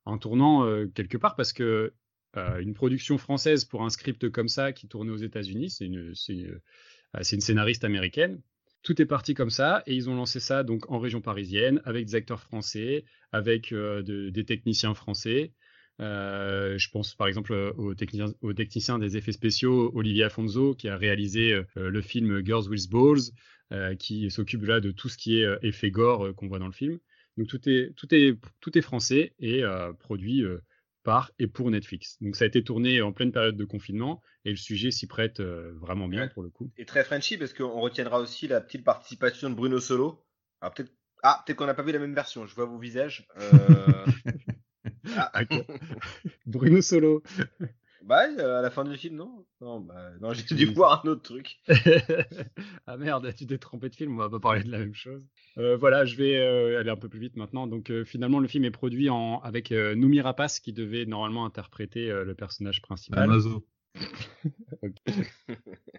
un 0.07 0.19
tournant 0.19 0.87
quelque 0.95 1.17
part 1.17 1.35
parce 1.35 1.52
que 1.52 1.93
une 2.37 2.75
production 2.75 3.19
française 3.19 3.64
pour 3.64 3.83
un 3.83 3.90
script 3.90 4.31
comme 4.31 4.47
ça 4.47 4.73
qui 4.73 4.87
tournait 4.87 5.11
aux 5.11 5.17
États-Unis, 5.17 5.71
c'est 5.71 5.87
une 5.87 7.40
scénariste 7.40 7.83
américaine 7.83 8.40
tout 8.82 9.00
est 9.00 9.06
parti 9.06 9.34
comme 9.34 9.50
ça 9.50 9.82
et 9.87 9.94
ils 9.94 10.08
ont 10.08 10.14
lancé 10.14 10.40
ça 10.40 10.62
donc 10.62 10.90
en 10.90 10.99
région 10.99 11.20
parisienne 11.20 11.80
avec 11.84 12.06
des 12.06 12.14
acteurs 12.14 12.40
français, 12.40 13.04
avec 13.32 13.72
euh, 13.72 14.02
des 14.02 14.44
techniciens 14.44 14.94
français. 14.94 15.52
Euh, 16.00 16.78
je 16.78 16.88
pense 16.90 17.14
par 17.14 17.26
exemple 17.26 17.52
au 17.52 17.94
technicien, 17.94 18.32
au 18.40 18.54
technicien, 18.54 18.99
des 18.99 19.18
effets 19.18 19.32
spéciaux 19.32 19.92
Olivier 19.94 20.25
Afonso 20.25 20.75
qui 20.75 20.88
a 20.88 20.96
réalisé 20.96 21.52
euh, 21.52 21.64
le 21.90 22.00
film 22.00 22.44
Girls 22.44 22.68
with 22.68 22.90
Balls, 22.90 23.32
qui 24.00 24.32
s'occupe 24.32 24.64
là 24.64 24.80
de 24.80 24.90
tout 24.90 25.08
ce 25.08 25.16
qui 25.16 25.38
est 25.38 25.46
effet 25.62 25.92
gore 25.92 26.34
qu'on 26.34 26.49
voit 26.49 26.58
dans 26.58 26.66
le 26.66 26.72
film. 26.72 26.99
Donc 27.37 27.46
tout 27.46 27.68
est 27.68 27.92
tout 27.94 28.12
est 28.12 28.37
tout 28.60 28.76
est 28.76 28.80
français 28.80 29.32
et 29.38 29.62
produit 30.00 30.42
par 31.02 31.30
et 31.38 31.47
pour 31.47 31.71
Netflix. 31.71 32.16
Donc 32.21 32.37
ça 32.37 32.45
a 32.45 32.49
été 32.49 32.62
tourné 32.62 33.00
en 33.02 33.12
pleine 33.12 33.33
période 33.33 33.57
de 33.57 33.64
confinement 33.64 34.23
et 34.45 34.50
le 34.50 34.57
sujet 34.57 34.90
s'y 34.90 35.07
prête 35.07 35.40
euh, 35.40 35.73
vraiment 35.80 36.09
bien 36.09 36.28
pour 36.28 36.42
le 36.42 36.50
coup. 36.50 36.71
Et 36.76 36.85
très 36.85 37.04
Frenchy 37.04 37.38
parce 37.38 37.52
qu'on 37.52 37.80
retiendra 37.80 38.21
aussi 38.21 38.49
la 38.49 38.61
petite 38.61 38.85
participation 38.85 39.50
de 39.50 39.54
Bruno 39.54 39.80
Solo. 39.80 40.25
Alors 40.61 40.75
peut-être 40.75 40.92
ah 41.23 41.45
qu'on 41.57 41.66
n'a 41.66 41.75
pas 41.75 41.83
vu 41.83 41.92
la 41.92 41.99
même 41.99 42.14
version. 42.14 42.47
Je 42.47 42.54
vois 42.54 42.64
vos 42.64 42.78
visages. 42.78 43.26
Euh... 43.38 44.07
ah. 45.16 45.42
Bruno 46.47 46.80
Solo. 46.80 47.23
Bah, 48.11 48.23
à 48.23 48.61
la 48.61 48.71
fin 48.71 48.83
du 48.83 48.97
film, 48.97 49.14
non? 49.14 49.47
Non, 49.61 49.79
bah, 49.79 50.11
non 50.21 50.33
j'ai 50.33 50.57
dû 50.57 50.67
voir 50.67 51.05
un 51.05 51.11
autre 51.11 51.23
truc. 51.23 51.61
ah 52.88 52.97
merde, 52.97 53.33
tu 53.37 53.47
t'es 53.47 53.57
trompé 53.57 53.88
de 53.88 53.95
film, 53.95 54.14
on 54.14 54.17
va 54.17 54.29
pas 54.29 54.40
parler 54.40 54.64
de 54.64 54.71
la 54.73 54.79
même 54.79 54.95
chose. 54.95 55.23
Euh, 55.59 55.76
voilà, 55.76 56.05
je 56.05 56.17
vais 56.17 56.37
euh, 56.37 56.81
aller 56.81 56.90
un 56.90 56.97
peu 56.97 57.09
plus 57.09 57.21
vite 57.21 57.37
maintenant. 57.37 57.69
Donc, 57.69 57.88
euh, 57.88 58.05
finalement, 58.05 58.40
le 58.40 58.49
film 58.49 58.64
est 58.64 58.73
produit 58.73 59.11
en, 59.11 59.38
avec 59.43 59.71
Noumi 59.71 60.21
Rapace 60.21 60.59
qui 60.59 60.73
devait 60.73 61.07
normalement 61.07 61.45
interpréter 61.45 62.09
le 62.09 62.35
personnage 62.35 62.83
principal. 62.83 63.23
Amazo. 63.23 63.64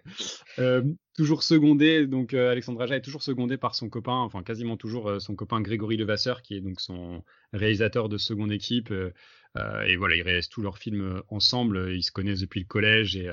toujours 1.14 1.42
secondé, 1.42 2.06
donc 2.06 2.34
Alexandre 2.34 2.82
Aja 2.82 2.96
est 2.96 3.02
toujours 3.02 3.22
secondé 3.22 3.56
par 3.56 3.74
son 3.74 3.88
copain, 3.88 4.16
enfin 4.16 4.42
quasiment 4.42 4.76
toujours 4.76 5.20
son 5.20 5.34
copain 5.34 5.60
Grégory 5.60 5.96
Levasseur, 5.96 6.42
qui 6.42 6.56
est 6.56 6.60
donc 6.60 6.80
son 6.80 7.22
réalisateur 7.52 8.08
de 8.08 8.18
seconde 8.18 8.52
équipe. 8.52 8.90
et 8.90 9.96
voilà, 9.96 10.16
ils 10.16 10.22
réalisent 10.22 10.48
tous 10.48 10.62
leurs 10.62 10.78
films 10.78 11.22
ensemble. 11.28 11.92
Ils 11.92 12.02
se 12.02 12.12
connaissent 12.12 12.40
depuis 12.40 12.60
le 12.60 12.66
collège 12.66 13.16
et 13.16 13.30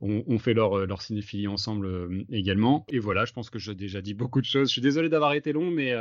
on, 0.00 0.38
fait 0.38 0.54
leur, 0.54 0.86
leur 0.86 1.02
cinéphilie 1.02 1.48
ensemble 1.48 2.24
également. 2.30 2.86
Et 2.88 2.98
voilà, 2.98 3.24
je 3.24 3.32
pense 3.32 3.50
que 3.50 3.58
j'ai 3.58 3.74
déjà 3.74 4.00
dit 4.00 4.14
beaucoup 4.14 4.40
de 4.40 4.46
choses. 4.46 4.68
Je 4.68 4.72
suis 4.72 4.82
désolé 4.82 5.08
d'avoir 5.08 5.34
été 5.34 5.52
long, 5.52 5.70
mais 5.70 5.94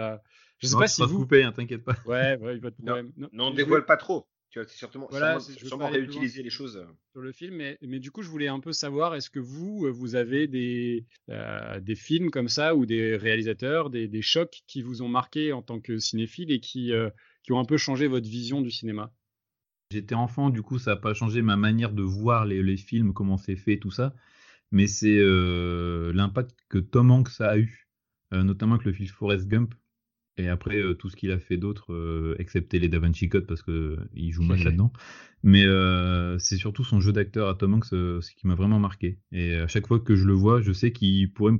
je 0.61 0.67
sais 0.67 0.77
pas 0.77 0.87
si 0.87 1.01
vous. 1.01 1.19
couper, 1.19 1.43
hein, 1.43 1.51
t'inquiète 1.51 1.83
pas. 1.83 1.95
Ouais, 2.05 2.37
ouais, 2.37 2.59
pas 2.59 2.69
de 2.69 2.75
problème. 2.75 3.11
Non, 3.17 3.47
on 3.47 3.51
dévoile 3.51 3.85
pas 3.85 3.97
trop. 3.97 4.27
Tu 4.51 4.59
vois, 4.59 4.67
c'est 4.67 4.85
sûrement, 4.85 5.07
voilà, 5.09 5.39
sûrement, 5.39 5.87
réutiliser 5.87 6.43
les 6.43 6.49
choses. 6.49 6.75
euh. 6.75 6.85
sur 7.13 7.21
le 7.21 7.31
film, 7.31 7.55
mais, 7.55 7.77
mais, 7.81 7.99
du 7.99 8.11
coup, 8.11 8.21
je 8.21 8.27
voulais 8.27 8.49
un 8.49 8.59
peu 8.59 8.73
savoir, 8.73 9.15
est-ce 9.15 9.29
que 9.29 9.39
vous, 9.39 9.85
euh, 9.85 9.91
vous 9.91 10.15
avez 10.15 10.47
des, 10.47 11.05
euh, 11.29 11.79
des 11.79 11.95
films 11.95 12.29
comme 12.29 12.49
ça 12.49 12.75
ou 12.75 12.85
des 12.85 13.15
réalisateurs, 13.15 13.89
des, 13.89 14.09
des, 14.09 14.21
chocs 14.21 14.61
qui 14.67 14.81
vous 14.81 15.03
ont 15.03 15.07
marqué 15.07 15.53
en 15.53 15.61
tant 15.61 15.79
que 15.79 15.99
cinéphile 15.99 16.51
et 16.51 16.59
qui, 16.59 16.91
qui 17.43 17.53
ont 17.53 17.59
un 17.59 17.65
peu 17.65 17.77
changé 17.77 18.07
votre 18.07 18.27
vision 18.27 18.61
du 18.61 18.71
cinéma? 18.71 19.13
J'étais 19.89 20.15
enfant, 20.15 20.49
du 20.49 20.61
coup, 20.61 20.79
ça 20.79 20.91
n'a 20.91 20.97
pas 20.97 21.13
changé 21.13 21.41
ma 21.41 21.55
manière 21.55 21.93
de 21.93 22.03
voir 22.03 22.43
les, 22.43 22.61
les 22.61 22.77
films, 22.77 23.13
comment 23.13 23.37
c'est 23.37 23.55
fait, 23.55 23.77
tout 23.77 23.91
ça, 23.91 24.13
mais 24.71 24.87
c'est 24.87 25.17
l'impact 26.13 26.57
que 26.67 26.77
Tom 26.77 27.09
Hanks 27.11 27.39
a 27.39 27.57
eu, 27.57 27.87
notamment 28.33 28.75
avec 28.75 28.85
le 28.85 28.91
film 28.91 29.07
Forrest 29.07 29.47
Gump 29.47 29.73
et 30.37 30.47
après, 30.47 30.77
euh, 30.77 30.93
tout 30.93 31.09
ce 31.09 31.15
qu'il 31.15 31.31
a 31.31 31.39
fait 31.39 31.57
d'autre, 31.57 31.93
euh, 31.93 32.35
excepté 32.39 32.79
les 32.79 32.87
Da 32.87 32.99
Vinci 32.99 33.27
Code, 33.27 33.45
parce 33.45 33.61
qu'il 33.63 33.73
euh, 33.73 34.31
joue 34.31 34.43
mal 34.43 34.59
là-dedans. 34.63 34.91
Mais 35.43 35.65
c'est 36.39 36.57
surtout 36.57 36.83
son 36.83 37.01
jeu 37.01 37.11
d'acteur 37.11 37.49
à 37.49 37.55
Tom 37.55 37.73
Hanks 37.73 37.87
ce 37.87 38.35
qui 38.35 38.45
m'a 38.45 38.55
vraiment 38.55 38.79
marqué. 38.79 39.17
Et 39.31 39.55
à 39.55 39.67
chaque 39.67 39.87
fois 39.87 39.99
que 39.99 40.15
je 40.15 40.25
le 40.25 40.33
vois, 40.33 40.61
je 40.61 40.71
sais 40.71 40.91
qu'il 40.91 41.33
pourrait 41.33 41.51
me 41.51 41.57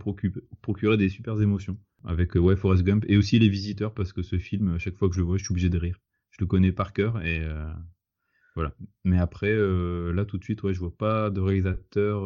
procurer 0.62 0.98
des 0.98 1.10
super 1.10 1.40
émotions. 1.42 1.78
Avec 2.04 2.36
ouais, 2.36 2.56
Forrest 2.56 2.84
Gump 2.84 3.06
et 3.08 3.18
aussi 3.18 3.40
Les 3.40 3.50
Visiteurs, 3.50 3.94
parce 3.94 4.14
que 4.14 4.22
ce 4.22 4.38
film, 4.38 4.76
à 4.76 4.80
chaque 4.80 4.98
fois 4.98 5.10
que 5.10 5.16
je 5.16 5.20
le 5.20 5.26
vois, 5.26 5.38
je 5.38 5.44
suis 5.44 5.52
obligé 5.52 5.70
de 5.70 5.78
rire. 5.78 6.00
Je 6.30 6.38
le 6.40 6.46
connais 6.46 6.72
par 6.72 6.94
cœur 6.94 7.24
et 7.26 7.42
voilà. 8.56 8.76
Mais 9.04 9.18
après, 9.18 9.52
là, 9.52 10.26
tout 10.26 10.38
de 10.38 10.44
suite, 10.44 10.62
ouais, 10.62 10.76
je 10.76 10.80
vois 10.80 10.96
pas 10.96 11.32
de 11.32 11.40
réalisateur 11.40 12.22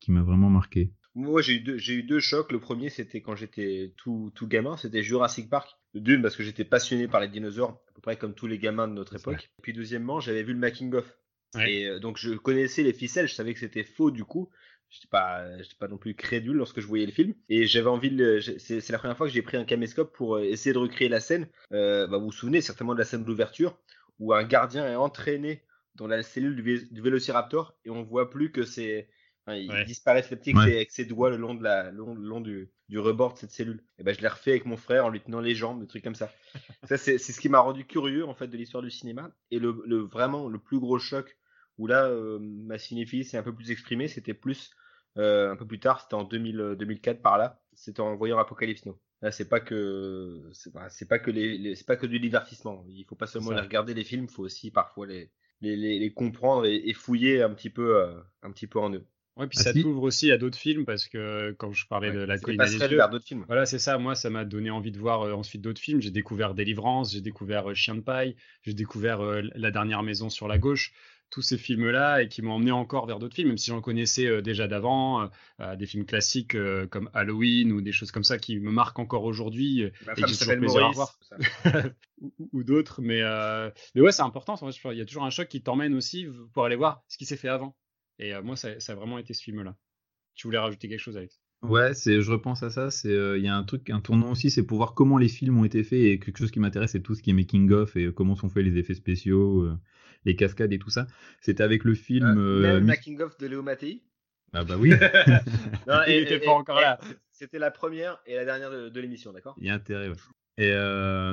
qui 0.00 0.10
m'a 0.10 0.22
vraiment 0.22 0.50
marqué. 0.50 0.92
Moi, 1.18 1.42
j'ai 1.42 1.54
eu, 1.54 1.60
deux, 1.60 1.76
j'ai 1.78 1.94
eu 1.94 2.04
deux 2.04 2.20
chocs. 2.20 2.52
Le 2.52 2.60
premier, 2.60 2.90
c'était 2.90 3.20
quand 3.20 3.34
j'étais 3.34 3.92
tout, 3.96 4.30
tout 4.36 4.46
gamin, 4.46 4.76
c'était 4.76 5.02
Jurassic 5.02 5.50
Park. 5.50 5.76
D'une, 5.92 6.22
parce 6.22 6.36
que 6.36 6.44
j'étais 6.44 6.64
passionné 6.64 7.08
par 7.08 7.20
les 7.20 7.26
dinosaures, 7.26 7.82
à 7.88 7.92
peu 7.94 8.00
près 8.00 8.16
comme 8.16 8.34
tous 8.34 8.46
les 8.46 8.58
gamins 8.58 8.86
de 8.86 8.92
notre 8.92 9.16
époque. 9.16 9.50
Et 9.58 9.62
puis 9.62 9.72
deuxièmement, 9.72 10.20
j'avais 10.20 10.44
vu 10.44 10.52
le 10.52 10.60
making-of. 10.60 11.18
Et 11.66 11.88
euh, 11.88 11.98
donc, 11.98 12.18
je 12.18 12.34
connaissais 12.34 12.84
les 12.84 12.92
ficelles, 12.92 13.26
je 13.26 13.34
savais 13.34 13.52
que 13.52 13.58
c'était 13.58 13.82
faux 13.82 14.12
du 14.12 14.24
coup. 14.24 14.48
J'étais 14.90 15.08
pas, 15.08 15.60
j'étais 15.60 15.74
pas 15.76 15.88
non 15.88 15.98
plus 15.98 16.14
crédule 16.14 16.56
lorsque 16.56 16.78
je 16.78 16.86
voyais 16.86 17.06
le 17.06 17.10
film. 17.10 17.34
Et 17.48 17.66
j'avais 17.66 17.88
envie 17.88 18.12
de. 18.12 18.38
C'est, 18.38 18.80
c'est 18.80 18.92
la 18.92 18.98
première 19.00 19.16
fois 19.16 19.26
que 19.26 19.32
j'ai 19.32 19.42
pris 19.42 19.56
un 19.56 19.64
caméscope 19.64 20.14
pour 20.14 20.36
euh, 20.36 20.44
essayer 20.44 20.72
de 20.72 20.78
recréer 20.78 21.08
la 21.08 21.18
scène. 21.18 21.48
Euh, 21.72 22.06
bah, 22.06 22.18
vous 22.18 22.26
vous 22.26 22.32
souvenez 22.32 22.60
certainement 22.60 22.94
de 22.94 23.00
la 23.00 23.04
scène 23.04 23.24
d'ouverture 23.24 23.76
où 24.20 24.32
un 24.34 24.44
gardien 24.44 24.86
est 24.86 24.94
entraîné 24.94 25.64
dans 25.96 26.06
la 26.06 26.22
cellule 26.22 26.54
du, 26.54 26.88
du 26.92 27.02
Vélociraptor 27.02 27.76
et 27.84 27.90
on 27.90 28.04
voit 28.04 28.30
plus 28.30 28.52
que 28.52 28.62
c'est 28.62 29.08
il 29.54 29.84
disparaît 29.86 30.24
le 30.30 30.36
petit 30.36 30.56
avec 30.56 30.90
ses 30.90 31.04
doigts 31.04 31.30
le 31.30 31.36
long, 31.36 31.54
de 31.54 31.62
la, 31.62 31.90
le 31.90 32.04
long, 32.14 32.40
du, 32.40 32.70
du, 32.88 32.98
rebord 32.98 33.34
de 33.34 33.38
cette 33.38 33.50
cellule. 33.50 33.82
Et 33.98 34.02
ben, 34.02 34.14
je 34.14 34.20
l'ai 34.20 34.28
refait 34.28 34.50
avec 34.52 34.66
mon 34.66 34.76
frère 34.76 35.04
en 35.06 35.08
lui 35.08 35.20
tenant 35.20 35.40
les 35.40 35.54
jambes, 35.54 35.80
des 35.80 35.86
trucs 35.86 36.04
comme 36.04 36.14
ça. 36.14 36.32
ça, 36.84 36.96
c'est 36.96 37.18
ce 37.18 37.40
qui 37.40 37.48
m'a 37.48 37.60
rendu 37.60 37.84
curieux 37.84 38.26
en 38.26 38.34
fait 38.34 38.48
de 38.48 38.56
l'histoire 38.56 38.82
du 38.82 38.90
cinéma. 38.90 39.30
Et 39.50 39.58
le, 39.58 39.82
le, 39.86 39.98
vraiment 39.98 40.48
le 40.48 40.58
plus 40.58 40.78
gros 40.78 40.98
choc 40.98 41.36
où 41.78 41.86
là, 41.86 42.06
euh, 42.06 42.38
ma 42.40 42.78
cinéphilie 42.78 43.24
s'est 43.24 43.38
un 43.38 43.42
peu 43.42 43.54
plus 43.54 43.70
exprimée, 43.70 44.08
c'était 44.08 44.34
plus 44.34 44.70
euh, 45.16 45.52
un 45.52 45.56
peu 45.56 45.66
plus 45.66 45.78
tard, 45.78 46.00
c'était 46.00 46.14
en 46.14 46.24
2000, 46.24 46.76
2004 46.78 47.22
par 47.22 47.38
là. 47.38 47.60
C'était 47.74 48.00
en 48.00 48.16
voyant 48.16 48.38
Apocalypse 48.38 48.84
Now. 48.86 49.00
Là, 49.22 49.30
c'est 49.30 49.48
pas 49.48 49.60
que 49.60 50.48
c'est 50.52 50.72
pas, 50.72 50.88
pas 51.08 51.18
que 51.18 51.30
les, 51.30 51.74
c'est 51.74 51.86
pas 51.86 51.96
que 51.96 52.06
du 52.06 52.20
divertissement. 52.20 52.84
Il 52.88 53.04
faut 53.04 53.16
pas 53.16 53.26
seulement 53.26 53.50
les 53.50 53.60
regarder 53.60 53.94
les 53.94 54.04
films, 54.04 54.24
il 54.24 54.30
faut 54.30 54.44
aussi 54.44 54.70
parfois 54.70 55.06
les 55.06 55.32
les, 55.60 55.98
les, 55.98 56.12
comprendre 56.12 56.66
et, 56.66 56.92
fouiller 56.92 57.42
un 57.42 57.50
petit 57.50 57.70
peu 57.70 57.96
euh, 57.96 58.20
un 58.42 58.52
petit 58.52 58.66
peu 58.66 58.78
en 58.78 58.92
eux. 58.92 59.04
Ouais, 59.38 59.46
puis 59.46 59.58
ah, 59.60 59.62
ça 59.62 59.72
t'ouvre 59.72 60.02
aussi 60.02 60.32
à 60.32 60.36
d'autres 60.36 60.58
films 60.58 60.84
parce 60.84 61.06
que 61.06 61.54
quand 61.58 61.72
je 61.72 61.86
parlais 61.86 62.10
de 62.10 62.18
la 62.18 62.38
colline 62.38 62.60
des 62.60 62.76
yeux, 62.76 62.98
films. 63.24 63.44
voilà, 63.46 63.66
c'est 63.66 63.78
ça. 63.78 63.96
Moi, 63.96 64.16
ça 64.16 64.30
m'a 64.30 64.44
donné 64.44 64.70
envie 64.70 64.90
de 64.90 64.98
voir 64.98 65.22
euh, 65.22 65.32
ensuite 65.32 65.62
d'autres 65.62 65.80
films. 65.80 66.02
J'ai 66.02 66.10
découvert 66.10 66.54
Délivrance, 66.54 67.12
j'ai 67.12 67.20
découvert 67.20 67.70
euh, 67.70 67.74
Chien 67.74 67.94
de 67.94 68.00
paille, 68.00 68.34
j'ai 68.62 68.74
découvert 68.74 69.20
euh, 69.20 69.42
La 69.54 69.70
dernière 69.70 70.02
maison 70.02 70.28
sur 70.28 70.48
la 70.48 70.58
gauche. 70.58 70.92
Tous 71.30 71.42
ces 71.42 71.58
films-là 71.58 72.22
et 72.22 72.28
qui 72.28 72.42
m'ont 72.42 72.54
emmené 72.54 72.72
encore 72.72 73.06
vers 73.06 73.18
d'autres 73.18 73.36
films, 73.36 73.48
même 73.48 73.58
si 73.58 73.70
j'en 73.70 73.82
connaissais 73.82 74.40
déjà 74.40 74.66
d'avant, 74.66 75.28
des 75.76 75.84
films 75.84 76.06
classiques 76.06 76.56
comme 76.88 77.10
Halloween 77.12 77.70
ou 77.70 77.82
des 77.82 77.92
choses 77.92 78.10
comme 78.10 78.24
ça 78.24 78.38
qui 78.38 78.58
me 78.58 78.70
marquent 78.70 78.98
encore 78.98 79.24
aujourd'hui 79.24 79.82
et 79.82 79.90
que 79.90 80.26
j'ai 80.26 80.38
toujours 80.38 80.56
plaisir 80.56 80.86
à 80.86 80.90
voir. 80.92 81.18
ou, 82.22 82.32
ou 82.54 82.64
d'autres, 82.64 83.02
mais 83.02 83.20
mais 83.94 84.00
ouais, 84.00 84.10
c'est 84.10 84.22
important. 84.22 84.54
Il 84.86 84.96
y 84.96 85.02
a 85.02 85.04
toujours 85.04 85.24
un 85.24 85.28
choc 85.28 85.48
qui 85.48 85.60
t'emmène 85.60 85.92
aussi 85.92 86.26
pour 86.54 86.64
aller 86.64 86.76
voir 86.76 87.02
ce 87.08 87.18
qui 87.18 87.26
s'est 87.26 87.36
fait 87.36 87.48
avant. 87.50 87.76
Et 88.18 88.34
euh, 88.34 88.42
moi, 88.42 88.56
ça, 88.56 88.70
a 88.70 88.94
vraiment 88.94 89.18
été 89.18 89.34
ce 89.34 89.42
film-là. 89.42 89.76
Tu 90.34 90.46
voulais 90.46 90.58
rajouter 90.58 90.88
quelque 90.88 91.00
chose, 91.00 91.16
Alex? 91.16 91.40
Ouais, 91.62 91.94
c'est, 91.94 92.20
je 92.20 92.30
repense 92.30 92.62
à 92.62 92.70
ça. 92.70 92.90
C'est, 92.90 93.12
euh, 93.12 93.38
il 93.38 93.44
y 93.44 93.48
a 93.48 93.56
un 93.56 93.64
truc, 93.64 93.90
un 93.90 94.00
tournant 94.00 94.30
aussi, 94.30 94.50
c'est 94.50 94.62
pour 94.62 94.76
voir 94.76 94.94
comment 94.94 95.18
les 95.18 95.28
films 95.28 95.58
ont 95.58 95.64
été 95.64 95.82
faits 95.82 96.00
et 96.00 96.18
quelque 96.18 96.38
chose 96.38 96.50
qui 96.50 96.60
m'intéresse, 96.60 96.92
c'est 96.92 97.02
tout 97.02 97.14
ce 97.14 97.22
qui 97.22 97.30
est 97.30 97.34
making 97.34 97.70
of 97.72 97.96
et 97.96 98.12
comment 98.12 98.36
sont 98.36 98.48
faits 98.48 98.64
les 98.64 98.78
effets 98.78 98.94
spéciaux, 98.94 99.62
euh, 99.62 99.76
les 100.24 100.36
cascades 100.36 100.72
et 100.72 100.78
tout 100.78 100.90
ça. 100.90 101.06
C'était 101.40 101.62
avec 101.62 101.84
le 101.84 101.94
film. 101.94 102.34
le 102.34 102.80
making 102.80 103.20
of 103.20 103.36
de 103.38 103.46
Léo 103.46 103.62
Mattei. 103.62 104.02
Ah 104.52 104.64
bah 104.64 104.76
oui. 104.78 104.90
non, 105.86 106.00
il 106.06 106.20
n'était 106.20 106.40
pas 106.40 106.52
encore 106.52 106.80
là. 106.80 106.98
C'était 107.32 107.58
la 107.58 107.70
première 107.70 108.18
et 108.26 108.34
la 108.34 108.44
dernière 108.44 108.70
de, 108.70 109.00
l'émission, 109.00 109.32
d'accord? 109.32 109.56
Il 109.58 109.66
y 109.66 109.70
a 109.70 109.74
intérêt. 109.74 110.08
Ouais. 110.08 110.14
Et 110.58 110.72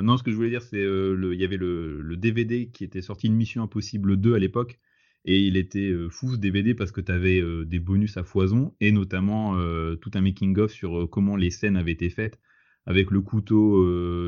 non, 0.02 0.16
ce 0.16 0.22
que 0.22 0.30
je 0.30 0.36
voulais 0.36 0.50
dire, 0.50 0.62
c'est 0.62 0.82
il 0.82 1.40
y 1.40 1.44
avait 1.44 1.56
le, 1.56 2.00
le, 2.00 2.16
DVD 2.16 2.68
qui 2.68 2.84
était 2.84 3.02
sorti, 3.02 3.28
une 3.28 3.34
Mission 3.34 3.62
Impossible 3.62 4.16
2 4.16 4.34
à 4.34 4.38
l'époque, 4.38 4.78
et 5.26 5.40
il 5.40 5.56
était 5.56 5.90
euh, 5.90 6.08
fou 6.08 6.32
ce 6.32 6.36
DVD 6.36 6.74
parce 6.74 6.92
que 6.92 7.00
tu 7.00 7.12
avais 7.12 7.40
euh, 7.40 7.64
des 7.64 7.80
bonus 7.80 8.16
à 8.16 8.22
foison 8.22 8.74
et 8.80 8.92
notamment 8.92 9.56
euh, 9.56 9.96
tout 9.96 10.12
un 10.14 10.20
making-of 10.20 10.70
sur 10.70 11.10
comment 11.10 11.36
les 11.36 11.50
scènes 11.50 11.76
avaient 11.76 11.92
été 11.92 12.08
faites 12.10 12.38
avec 12.86 13.10
le 13.10 13.20
couteau 13.20 13.84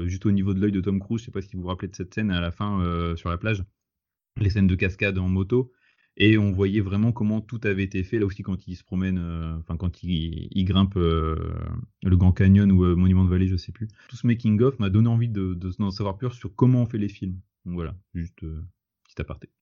juste 0.09 0.27
au 0.27 0.33
niveau 0.33 0.53
de 0.53 0.61
l'œil 0.61 0.73
de 0.73 0.81
Tom 0.81 0.99
Cruise. 0.99 1.21
Je 1.21 1.27
sais 1.27 1.31
pas 1.31 1.41
si 1.41 1.55
vous 1.55 1.63
vous 1.63 1.69
rappelez 1.69 1.87
de 1.87 1.95
cette 1.95 2.13
scène 2.13 2.33
à 2.33 2.41
la 2.41 2.51
fin 2.51 3.15
sur 3.15 3.29
la 3.29 3.39
plage, 3.39 3.63
les 4.37 4.51
scènes 4.51 4.67
de 4.67 4.75
cascade 4.75 5.17
en 5.17 5.29
moto. 5.29 5.71
Et 6.17 6.39
on 6.39 6.51
voyait 6.51 6.81
vraiment 6.81 7.13
comment 7.13 7.41
tout 7.41 7.61
avait 7.63 7.85
été 7.85 8.03
fait 8.03 8.19
là 8.19 8.27
aussi 8.27 8.43
quand 8.43 8.67
il 8.67 8.75
se 8.75 8.83
promène, 8.83 9.21
enfin 9.61 9.77
quand 9.77 10.03
il, 10.03 10.65
grimpe 10.65 10.97
le 10.97 12.17
Grand 12.17 12.33
Canyon 12.33 12.73
ou 12.73 12.97
Monument 12.97 13.25
de 13.25 13.31
Vallée, 13.31 13.47
je 13.47 13.55
sais 13.55 13.71
plus. 13.71 13.87
Tout 14.09 14.17
ce 14.17 14.27
making 14.27 14.61
of 14.61 14.77
m'a 14.81 14.91
donné 14.91 15.07
envie 15.07 15.29
de, 15.29 15.55
d'en 15.55 15.93
savoir 15.93 16.19
plus 16.19 16.33
sur 16.33 16.53
comment 16.57 16.83
on 16.83 16.87
fait 16.87 16.99
les 16.99 17.09
films. 17.09 17.39
Donc 17.65 17.75
voilà, 17.75 17.95
juste 18.13 18.45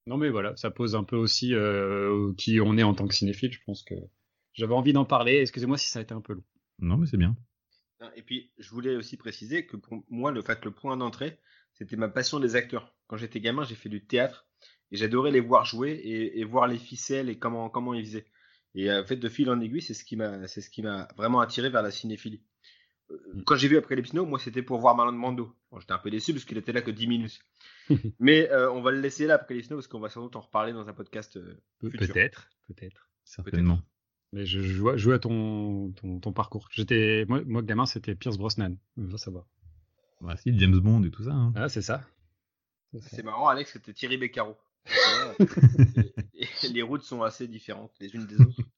non 0.07 0.17
mais 0.17 0.31
voilà, 0.31 0.55
ça 0.57 0.71
pose 0.71 0.95
un 0.95 1.05
peu 1.05 1.17
aussi 1.17 1.55
euh, 1.55 2.33
qui 2.37 2.61
on 2.61 2.77
est 2.79 2.83
en 2.83 2.95
tant 2.95 3.07
que 3.07 3.15
cinéphile. 3.15 3.53
Je 3.53 3.61
pense 3.65 3.83
que 3.83 3.95
j'avais 4.53 4.75
envie 4.75 4.93
d'en 4.93 5.05
parler. 5.05 5.41
Excusez-moi 5.41 5.79
si 5.79 5.91
ça 5.91 5.99
a 5.99 6.03
été 6.03 6.15
un 6.15 6.21
peu 6.21 6.35
long. 6.35 6.45
Non 6.79 6.97
mais 6.97 7.07
c'est 7.07 7.17
bien. 7.17 7.37
Et 8.15 8.23
puis 8.23 8.53
je 8.59 8.71
voulais 8.71 8.95
aussi 8.95 9.17
préciser 9.17 9.67
que 9.67 9.77
pour 9.77 10.05
moi 10.09 10.31
le 10.31 10.43
fait 10.43 10.65
le 10.65 10.71
point 10.71 10.97
d'entrée, 10.97 11.39
c'était 11.73 11.97
ma 11.97 12.09
passion 12.09 12.41
des 12.41 12.57
acteurs. 12.57 12.95
Quand 13.07 13.17
j'étais 13.17 13.41
gamin, 13.41 13.65
j'ai 13.65 13.75
fait 13.75 13.89
du 13.89 14.05
théâtre 14.05 14.47
et 14.93 14.97
j'adorais 14.97 15.31
les 15.31 15.41
voir 15.41 15.65
jouer 15.65 16.01
et, 16.05 16.45
voir 16.45 16.67
les 16.69 16.79
ficelles 16.79 17.29
et 17.29 17.39
comment 17.39 17.69
comment 17.69 17.95
ils 17.95 18.05
faisaient. 18.05 18.27
Et 18.75 18.93
en 18.93 19.05
fait 19.05 19.17
de 19.17 19.29
fil 19.29 19.51
en 19.51 19.61
aiguille, 19.61 19.83
c'est 19.83 19.95
ce 19.95 20.05
qui 20.05 20.17
m'a 20.17 20.47
c'est 20.47 20.61
ce 20.61 20.71
qui 20.71 20.83
m'a 20.83 21.09
vraiment 21.17 21.41
attiré 21.41 21.71
vers 21.71 21.83
la 21.83 21.91
cinéphilie. 21.91 22.43
Euh, 23.11 23.17
mm. 23.35 23.45
Quand 23.45 23.57
j'ai 23.57 23.69
vu 23.69 23.77
après 23.77 23.97
les 23.97 24.03
moi 24.13 24.39
c'était 24.39 24.63
pour 24.63 24.79
voir 24.79 24.95
Marlon 24.95 25.13
Mando. 25.13 25.53
J'étais 25.79 25.93
un 25.93 25.99
peu 25.99 26.11
déçu 26.11 26.33
parce 26.33 26.45
qu'il 26.45 26.59
était 26.59 26.73
là 26.73 26.83
que 26.83 26.91
10 26.91 27.07
minutes. 27.07 27.41
Mais 28.19 28.51
euh, 28.51 28.71
on 28.73 28.83
va 28.83 28.91
le 28.91 29.01
laisser 29.01 29.27
là, 29.27 29.35
Apocalypse 29.35 29.71
Now, 29.71 29.77
parce 29.77 29.89
qu'on 29.89 30.01
va 30.01 30.09
sans 30.09 30.23
doute 30.23 30.37
en 30.37 30.41
reparler 30.41 30.73
dans 30.73 30.89
un 30.89 30.93
podcast 30.93 31.37
euh, 31.37 31.61
Peut-être, 31.79 32.51
peut-être. 32.69 33.09
Certainement. 33.25 33.81
Mais 34.33 34.45
je 34.45 34.61
joue, 34.61 35.13
à 35.13 35.19
ton, 35.19 35.93
ton, 35.93 36.33
parcours. 36.33 36.69
J'étais, 36.71 37.25
moi, 37.29 37.41
moi, 37.47 37.63
gamin, 37.63 37.87
c'était 37.87 38.15
Pierce 38.15 38.37
Brosnan. 38.37 38.77
Je 38.97 39.05
veux 39.05 39.17
savoir. 39.17 39.47
Bah, 40.21 40.37
si, 40.37 40.57
James 40.59 40.79
Bond 40.79 41.03
et 41.05 41.11
tout 41.11 41.25
ça. 41.25 41.33
Hein. 41.33 41.53
Ah, 41.57 41.69
c'est 41.69 41.83
ça. 41.83 42.05
C'est 43.01 43.23
marrant, 43.23 43.49
Alex, 43.49 43.73
c'était 43.73 43.93
Thierry 43.93 44.17
Beccaro. 44.17 44.57
les 46.73 46.83
routes 46.83 47.03
sont 47.03 47.23
assez 47.23 47.49
différentes 47.49 47.93
les 48.01 48.15
unes 48.15 48.27
des 48.27 48.41
autres. 48.41 48.63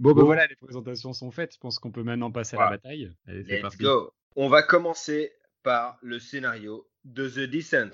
Bon, 0.00 0.12
ben 0.12 0.24
voilà, 0.24 0.44
les 0.48 0.56
présentations 0.56 1.12
sont 1.12 1.30
faites. 1.30 1.54
Je 1.54 1.60
pense 1.60 1.78
qu'on 1.78 1.92
peut 1.92 2.02
maintenant 2.02 2.32
passer 2.32 2.56
à 2.56 2.64
la 2.64 2.70
bataille. 2.70 3.14
Let's 3.28 3.78
go. 3.78 4.12
On 4.34 4.48
va 4.48 4.64
commencer 4.64 5.32
par 5.62 5.98
le 6.02 6.18
scénario 6.18 6.88
de 7.06 7.28
The 7.28 7.48
Descent. 7.48 7.92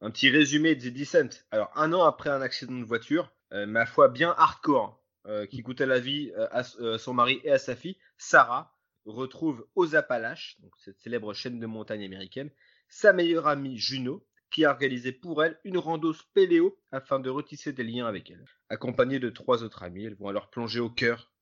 un 0.00 0.10
petit 0.10 0.28
résumé 0.28 0.74
de 0.74 0.88
The 0.88 0.92
Descent. 0.92 1.44
Alors, 1.52 1.70
un 1.76 1.92
an 1.92 2.02
après 2.02 2.28
un 2.28 2.42
accident 2.42 2.76
de 2.76 2.84
voiture, 2.84 3.32
euh, 3.52 3.66
ma 3.66 3.86
foi 3.86 4.08
bien 4.08 4.34
hardcore, 4.36 5.00
euh, 5.26 5.46
qui 5.46 5.62
coûtait 5.62 5.86
la 5.86 6.00
vie 6.00 6.32
euh, 6.36 6.48
à 6.50 6.98
son 6.98 7.14
mari 7.14 7.40
et 7.44 7.52
à 7.52 7.58
sa 7.58 7.76
fille, 7.76 7.96
Sarah 8.18 8.76
retrouve 9.04 9.66
aux 9.76 9.94
Appalaches, 9.94 10.56
donc 10.60 10.72
cette 10.78 10.98
célèbre 10.98 11.32
chaîne 11.34 11.60
de 11.60 11.66
montagne 11.66 12.04
américaine, 12.04 12.50
sa 12.88 13.12
meilleure 13.12 13.46
amie 13.46 13.78
Juno, 13.78 14.26
qui 14.50 14.64
a 14.64 14.70
organisé 14.70 15.12
pour 15.12 15.44
elle 15.44 15.58
une 15.64 15.78
rando 15.78 16.12
spéléo 16.12 16.78
afin 16.90 17.20
de 17.20 17.30
retisser 17.30 17.72
des 17.72 17.84
liens 17.84 18.06
avec 18.06 18.30
elle. 18.30 18.44
Accompagnée 18.68 19.20
de 19.20 19.30
trois 19.30 19.62
autres 19.62 19.84
amis, 19.84 20.04
elles 20.04 20.16
vont 20.16 20.28
alors 20.28 20.50
plonger 20.50 20.80
au 20.80 20.90
cœur 20.90 21.32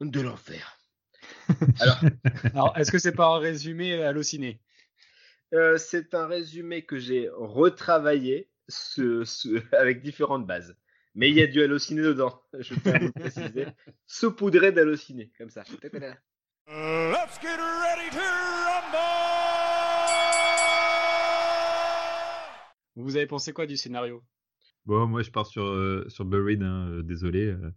de 0.00 0.20
l'enfer. 0.20 0.78
Alors, 1.80 2.00
Alors, 2.54 2.78
est-ce 2.78 2.92
que 2.92 2.98
c'est 2.98 3.14
pas 3.14 3.34
un 3.34 3.38
résumé 3.38 4.02
halluciné 4.02 4.60
euh, 5.54 5.76
c'est 5.78 6.14
un 6.14 6.26
résumé 6.26 6.84
que 6.84 6.98
j'ai 6.98 7.28
retravaillé 7.32 8.50
ce- 8.68 9.24
ce- 9.24 9.48
avec 9.76 10.02
différentes 10.02 10.46
bases. 10.46 10.76
Mais 11.14 11.28
il 11.28 11.36
y 11.36 11.42
a 11.42 11.46
du 11.46 11.60
halluciné 11.62 12.02
dedans, 12.02 12.40
je 12.58 12.74
à 12.88 12.98
vous 12.98 13.12
préciser. 13.12 13.66
Saupoudré 14.06 14.70
d'halluciné, 14.72 15.30
comme 15.38 15.50
ça. 15.50 15.64
Let's 16.68 17.38
get 17.42 17.56
ready 17.56 18.10
to 18.12 18.20
rumble! 18.20 18.96
Vous 22.96 23.16
avez 23.16 23.26
pensé 23.26 23.52
quoi 23.52 23.66
du 23.66 23.76
scénario? 23.76 24.22
Bon, 24.86 25.06
moi 25.06 25.22
je 25.22 25.30
pars 25.30 25.46
sur, 25.46 25.64
euh, 25.64 26.04
sur 26.08 26.24
Buried, 26.24 26.62
hein, 26.62 26.88
euh, 26.90 27.02
désolé. 27.02 27.46
euh. 27.46 27.70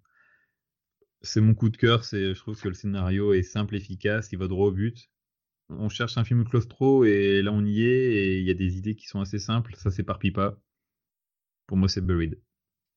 C'est 1.22 1.42
mon 1.42 1.54
coup 1.54 1.70
de 1.70 1.78
cœur, 1.78 2.04
je 2.04 2.34
trouve 2.34 2.60
que 2.62 2.68
le 2.68 2.74
scénario 2.74 3.34
est 3.34 3.44
simple, 3.44 3.76
efficace, 3.76 4.32
il 4.32 4.38
va 4.40 4.48
droit 4.48 4.68
au 4.68 4.72
but. 4.72 5.10
On 5.80 5.90
cherche 5.90 6.18
un 6.18 6.24
film 6.24 6.44
claustro 6.46 7.06
et 7.06 7.42
là 7.42 7.52
on 7.52 7.66
y 7.66 7.84
est 7.84 8.14
et 8.14 8.40
il 8.40 8.46
y 8.46 8.52
a 8.52 8.56
des 8.56 8.78
idées 8.78 8.96
qui 8.96 9.08
sont 9.08 9.22
assez 9.22 9.40
simples, 9.40 9.76
ça 9.76 9.92
s'éparpille 9.92 10.32
pas. 10.32 10.58
Pour 11.68 11.78
moi 11.78 11.88
c'est 11.88 12.02
Buried. 12.02 12.40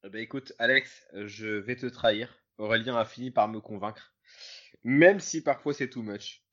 Ben, 0.03 0.21
écoute, 0.21 0.53
Alex, 0.59 1.05
je 1.25 1.49
vais 1.49 1.75
te 1.75 1.87
trahir. 1.87 2.33
Aurélien 2.59 2.97
a 2.97 3.05
fini 3.05 3.31
par 3.31 3.49
me 3.49 3.61
convaincre. 3.61 4.15
Même 4.85 5.21
si 5.21 5.43
parfois 5.43 5.75
c'est 5.75 5.89
too 5.89 6.03
much. 6.03 6.45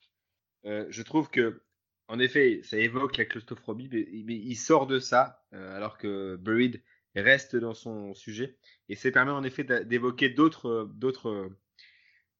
Euh, 0.66 0.86
je 0.90 1.04
trouve 1.04 1.30
que, 1.30 1.62
en 2.08 2.20
effet, 2.20 2.62
ça 2.64 2.78
évoque 2.78 3.18
la 3.18 3.26
claustrophobie, 3.26 3.90
mais, 3.92 4.36
il 4.36 4.56
sort 4.56 4.88
de 4.88 5.00
ça, 5.00 5.46
euh, 5.54 5.76
alors 5.76 5.98
que 5.98 6.36
Buried 6.38 6.82
reste 7.16 7.56
dans 7.56 7.74
son 7.74 8.14
sujet. 8.14 8.58
Et 8.90 8.96
ça 8.96 9.12
permet 9.12 9.32
en 9.32 9.44
effet 9.44 9.64
d'évoquer 9.86 10.30
d'autres, 10.30 10.90
d'autres, 10.96 11.52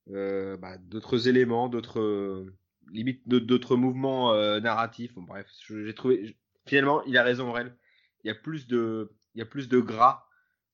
euh, 0.10 0.58
bah, 0.58 0.78
d'autres 0.78 1.28
éléments, 1.28 1.70
d'autres, 1.70 2.46
limite 2.92 3.28
d'autres- 3.28 3.76
mouvements 3.76 4.34
euh, 4.34 4.60
narratifs. 4.60 5.14
Bon, 5.14 5.22
bref, 5.24 5.48
j'ai 5.68 5.94
trouvé, 5.96 6.28
je- 6.28 6.34
finalement, 6.68 7.04
il 7.06 7.18
a 7.18 7.24
raison, 7.24 7.50
Aurel. 7.50 7.76
Il 8.24 8.28
y 8.28 8.32
a 8.32 8.36
plus 8.36 8.68
de, 8.68 9.12
il 9.36 9.40
y 9.40 9.42
a 9.42 9.46
plus 9.46 9.68
de 9.68 9.80
gras 9.80 10.28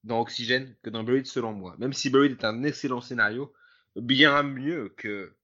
dans 0.04 0.20
Oxygène 0.22 0.76
que 0.84 0.90
dans 0.90 1.04
Buried 1.04 1.26
selon 1.26 1.54
moi. 1.54 1.76
Même 1.80 1.94
si 1.94 2.10
Buried 2.10 2.32
est 2.32 2.46
un 2.46 2.64
excellent 2.64 3.02
scénario, 3.02 3.54
bien 3.96 4.44
mieux 4.44 4.94
que. 4.98 5.36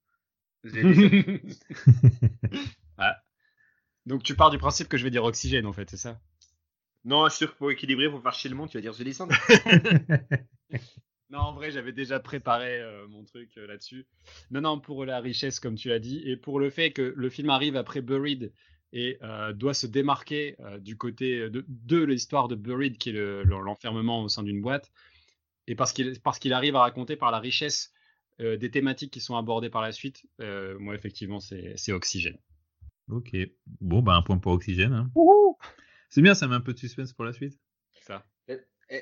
Ah. 2.98 3.16
Donc 4.06 4.22
tu 4.22 4.34
pars 4.36 4.50
du 4.50 4.58
principe 4.58 4.88
que 4.88 4.96
je 4.96 5.04
vais 5.04 5.10
dire 5.10 5.24
oxygène 5.24 5.66
en 5.66 5.72
fait, 5.72 5.90
c'est 5.90 5.96
ça? 5.96 6.20
Non, 7.04 7.24
je 7.26 7.30
suis 7.30 7.38
sûr 7.38 7.52
que 7.52 7.58
pour 7.58 7.70
équilibrer, 7.70 8.08
pour 8.10 8.22
faire 8.22 8.32
chier 8.34 8.50
le 8.50 8.56
monde, 8.56 8.68
tu 8.68 8.76
vas 8.78 8.80
dire 8.80 8.94
The 8.96 9.02
Descent. 9.02 9.28
Non, 11.30 11.38
en 11.40 11.52
vrai, 11.54 11.70
j'avais 11.72 11.92
déjà 11.92 12.20
préparé 12.20 12.80
euh, 12.80 13.08
mon 13.08 13.24
truc 13.24 13.50
euh, 13.58 13.66
là-dessus. 13.66 14.06
Non, 14.50 14.60
non, 14.60 14.78
pour 14.80 15.04
la 15.04 15.18
richesse, 15.20 15.58
comme 15.58 15.74
tu 15.74 15.90
as 15.90 15.98
dit, 15.98 16.22
et 16.24 16.36
pour 16.36 16.60
le 16.60 16.70
fait 16.70 16.92
que 16.92 17.02
le 17.16 17.30
film 17.30 17.50
arrive 17.50 17.76
après 17.76 18.00
Buried 18.00 18.52
et 18.92 19.18
euh, 19.22 19.52
doit 19.52 19.74
se 19.74 19.88
démarquer 19.88 20.54
euh, 20.60 20.78
du 20.78 20.96
côté 20.96 21.50
de, 21.50 21.64
de 21.68 22.02
l'histoire 22.04 22.46
de 22.46 22.54
Buried, 22.54 22.96
qui 22.98 23.08
est 23.10 23.12
le- 23.12 23.42
le- 23.42 23.60
l'enfermement 23.60 24.22
au 24.22 24.28
sein 24.28 24.44
d'une 24.44 24.60
boîte, 24.62 24.92
et 25.66 25.74
parce 25.74 25.92
qu'il 25.92 26.20
parce 26.20 26.38
qu'il 26.38 26.52
arrive 26.52 26.76
à 26.76 26.80
raconter 26.80 27.16
par 27.16 27.32
la 27.32 27.40
richesse 27.40 27.92
euh, 28.40 28.56
des 28.56 28.70
thématiques 28.70 29.12
qui 29.12 29.20
sont 29.20 29.36
abordées 29.36 29.70
par 29.70 29.82
la 29.82 29.90
suite, 29.90 30.24
euh, 30.40 30.78
moi, 30.78 30.94
effectivement, 30.94 31.40
c'est 31.40 31.72
c'est 31.76 31.90
Oxygène. 31.92 32.38
ok, 33.10 33.36
bon 33.80 34.00
bah 34.02 34.14
un 34.14 34.22
point 34.22 34.38
pour 34.38 34.52
Oxygène. 34.52 34.92
hein. 34.92 35.10
C'est 36.08 36.22
bien, 36.22 36.34
ça 36.36 36.46
met 36.46 36.54
un 36.54 36.60
peu 36.60 36.72
de 36.72 36.78
suspense 36.78 37.12
pour 37.12 37.24
la 37.24 37.32
suite. 37.32 37.58
Ça. 38.02 38.24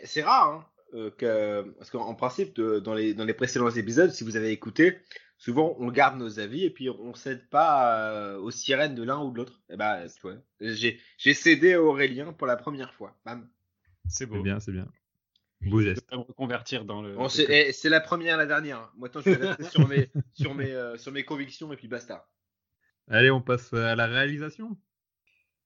C'est 0.05 0.23
rare, 0.23 0.49
hein, 0.55 0.67
euh, 0.95 1.11
que, 1.11 1.63
parce 1.79 1.91
qu'en 1.91 2.15
principe, 2.15 2.55
de- 2.57 2.79
dans, 2.79 2.95
les, 2.95 3.15
dans 3.15 3.25
les 3.25 3.35
précédents 3.35 3.71
épisodes, 3.71 4.11
si 4.11 4.25
vous 4.25 4.37
avez 4.37 4.51
écouté, 4.51 4.99
souvent 5.39 5.77
on 5.79 5.91
garde 5.91 6.19
nos 6.19 6.39
avis 6.41 6.65
et 6.65 6.71
puis 6.71 6.89
on 6.89 7.15
cède 7.15 7.49
pas 7.49 8.11
euh, 8.13 8.39
aux 8.39 8.51
sirènes 8.51 8.95
de 8.95 9.03
l'un 9.03 9.21
ou 9.23 9.31
de 9.33 9.39
l'autre. 9.39 9.61
Et 9.71 9.77
bah, 9.77 10.03
tu 10.09 10.21
vois, 10.23 10.37
j'ai 10.61 11.01
j'ai 11.19 11.35
cédé 11.35 11.75
à 11.75 11.83
Aurélien 11.83 12.33
pour 12.33 12.47
la 12.47 12.57
première 12.57 12.95
fois. 12.95 13.17
Bam. 13.25 13.49
C'est 14.09 14.27
beau. 14.27 14.37
C'est 14.37 14.43
bien, 14.43 14.61
c'est 14.61 14.73
bien. 14.73 14.87
Beau 15.63 15.81
Je 15.81 15.87
geste. 15.89 16.11
vais 16.11 16.17
me 16.19 16.23
reconvertir 16.23 16.85
dans 16.85 17.01
le. 17.03 17.15
Bon, 17.15 17.29
c'est 17.29 17.47
eh, 17.49 17.73
c'est 17.73 17.89
la 17.89 18.01
première, 18.01 18.37
la 18.37 18.45
dernière. 18.47 18.93
Moi, 18.97 19.09
tant 19.09 19.21
je 19.23 19.31
vais 19.31 19.47
rester 19.49 19.65
sur 19.65 19.89
mes, 19.89 20.11
sur, 20.35 20.55
mes, 20.55 20.71
euh, 20.73 20.97
sur 20.99 21.11
mes 21.11 21.25
convictions 21.25 21.73
et 21.73 21.77
puis 21.77 21.89
basta. 21.89 22.29
Allez, 23.09 23.31
on 23.31 23.41
passe 23.41 23.73
à 23.73 23.97
la 23.97 24.07
réalisation. 24.07 24.77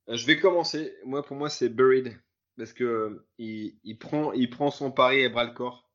Euh, 0.08 0.16
Je 0.16 0.24
vais 0.26 0.38
commencer. 0.38 0.94
Moi, 1.04 1.24
pour 1.24 1.36
moi, 1.36 1.50
c'est 1.50 1.68
Buried. 1.68 2.16
Parce 2.58 2.72
que 2.72 3.24
il, 3.38 3.98
prend, 3.98 4.70
son 4.70 4.90
pari 4.90 5.24
à 5.24 5.28
bras 5.28 5.44
le 5.44 5.52
corps 5.52 5.88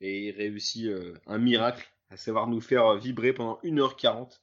et 0.00 0.28
il 0.28 0.36
réussit 0.36 0.86
euh, 0.86 1.14
un 1.26 1.38
miracle, 1.38 1.88
à 2.10 2.16
savoir 2.16 2.48
nous 2.48 2.60
faire 2.60 2.86
euh, 2.86 2.98
vibrer 2.98 3.32
pendant 3.32 3.60
1h40 3.62 4.40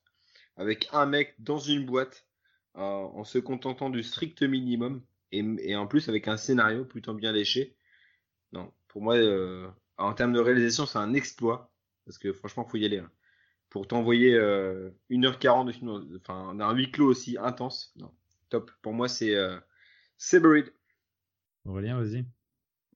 avec 0.55 0.87
un 0.93 1.05
mec 1.05 1.35
dans 1.39 1.59
une 1.59 1.85
boîte 1.85 2.25
euh, 2.77 2.81
en 2.81 3.25
se 3.25 3.39
contentant 3.39 3.89
du 3.89 4.03
strict 4.03 4.41
minimum 4.41 5.03
et, 5.33 5.75
en 5.75 5.85
plus 5.85 6.07
avec 6.07 6.29
un 6.29 6.37
scénario 6.37 6.85
plutôt 6.85 7.13
bien 7.13 7.33
léché. 7.33 7.75
Non, 8.53 8.73
pour 8.87 9.01
moi, 9.01 9.15
en 9.97 10.13
termes 10.13 10.33
de 10.33 10.39
réalisation, 10.39 10.85
c'est 10.85 10.97
un 10.97 11.13
exploit 11.13 11.71
parce 12.05 12.17
que 12.17 12.33
franchement, 12.33 12.65
faut 12.65 12.77
y 12.77 12.85
aller. 12.85 12.97
hein. 12.99 13.11
Pour 13.69 13.87
t'envoyer 13.87 14.33
euh, 14.33 14.89
1h40 15.11 15.65
de 16.09 16.17
enfin, 16.17 16.55
d'un 16.55 16.73
huis 16.73 16.89
clos 16.89 17.05
aussi 17.05 17.37
intense, 17.37 17.93
non, 17.97 18.11
top. 18.49 18.71
Pour 18.81 18.93
moi, 18.93 19.07
c'est 19.07 19.35
Buried. 20.33 20.73
Aurélien, 21.65 21.99
vas-y. 21.99 22.25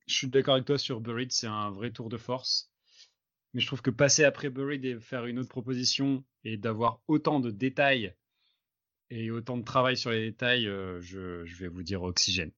Je 0.06 0.14
suis 0.14 0.28
d'accord 0.28 0.54
avec 0.54 0.66
toi 0.66 0.78
sur 0.78 1.00
Buried, 1.00 1.32
c'est 1.32 1.46
un 1.46 1.70
vrai 1.70 1.90
tour 1.90 2.08
de 2.08 2.16
force. 2.16 2.70
Mais 3.52 3.60
je 3.60 3.66
trouve 3.66 3.82
que 3.82 3.90
passer 3.90 4.24
après 4.24 4.50
Buried 4.50 4.84
et 4.84 4.98
faire 4.98 5.26
une 5.26 5.38
autre 5.38 5.48
proposition 5.48 6.24
et 6.42 6.56
d'avoir 6.56 7.00
autant 7.06 7.40
de 7.40 7.50
détails 7.50 8.14
et 9.10 9.30
autant 9.30 9.56
de 9.56 9.62
travail 9.64 9.96
sur 9.96 10.10
les 10.10 10.30
détails, 10.30 10.66
euh, 10.66 11.00
je, 11.00 11.44
je 11.44 11.56
vais 11.56 11.68
vous 11.68 11.82
dire 11.82 12.02
Oxygène. 12.02 12.50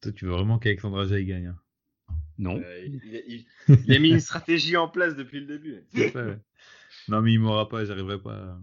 Toi, 0.00 0.12
tu 0.12 0.24
veux 0.26 0.32
vraiment 0.32 0.58
qu'Alexandra 0.58 1.06
Jay 1.06 1.24
gagne. 1.24 1.46
hein? 1.48 1.58
Non. 2.38 2.56
Euh, 2.56 2.84
il, 2.86 3.00
il- 3.04 3.24
il- 3.68 3.78
il 3.86 3.94
a 3.94 3.98
mis 3.98 4.10
une 4.10 4.20
stratégie 4.20 4.76
en 4.76 4.88
place 4.88 5.16
depuis 5.16 5.40
le 5.40 5.46
début. 5.46 5.82
C'est 5.92 6.10
ça, 6.10 6.24
ouais. 6.24 6.38
Non, 7.08 7.20
mais 7.20 7.32
il 7.32 7.40
m'aura 7.40 7.68
pas, 7.68 7.84
j'arriverai 7.84 8.20
pas. 8.20 8.58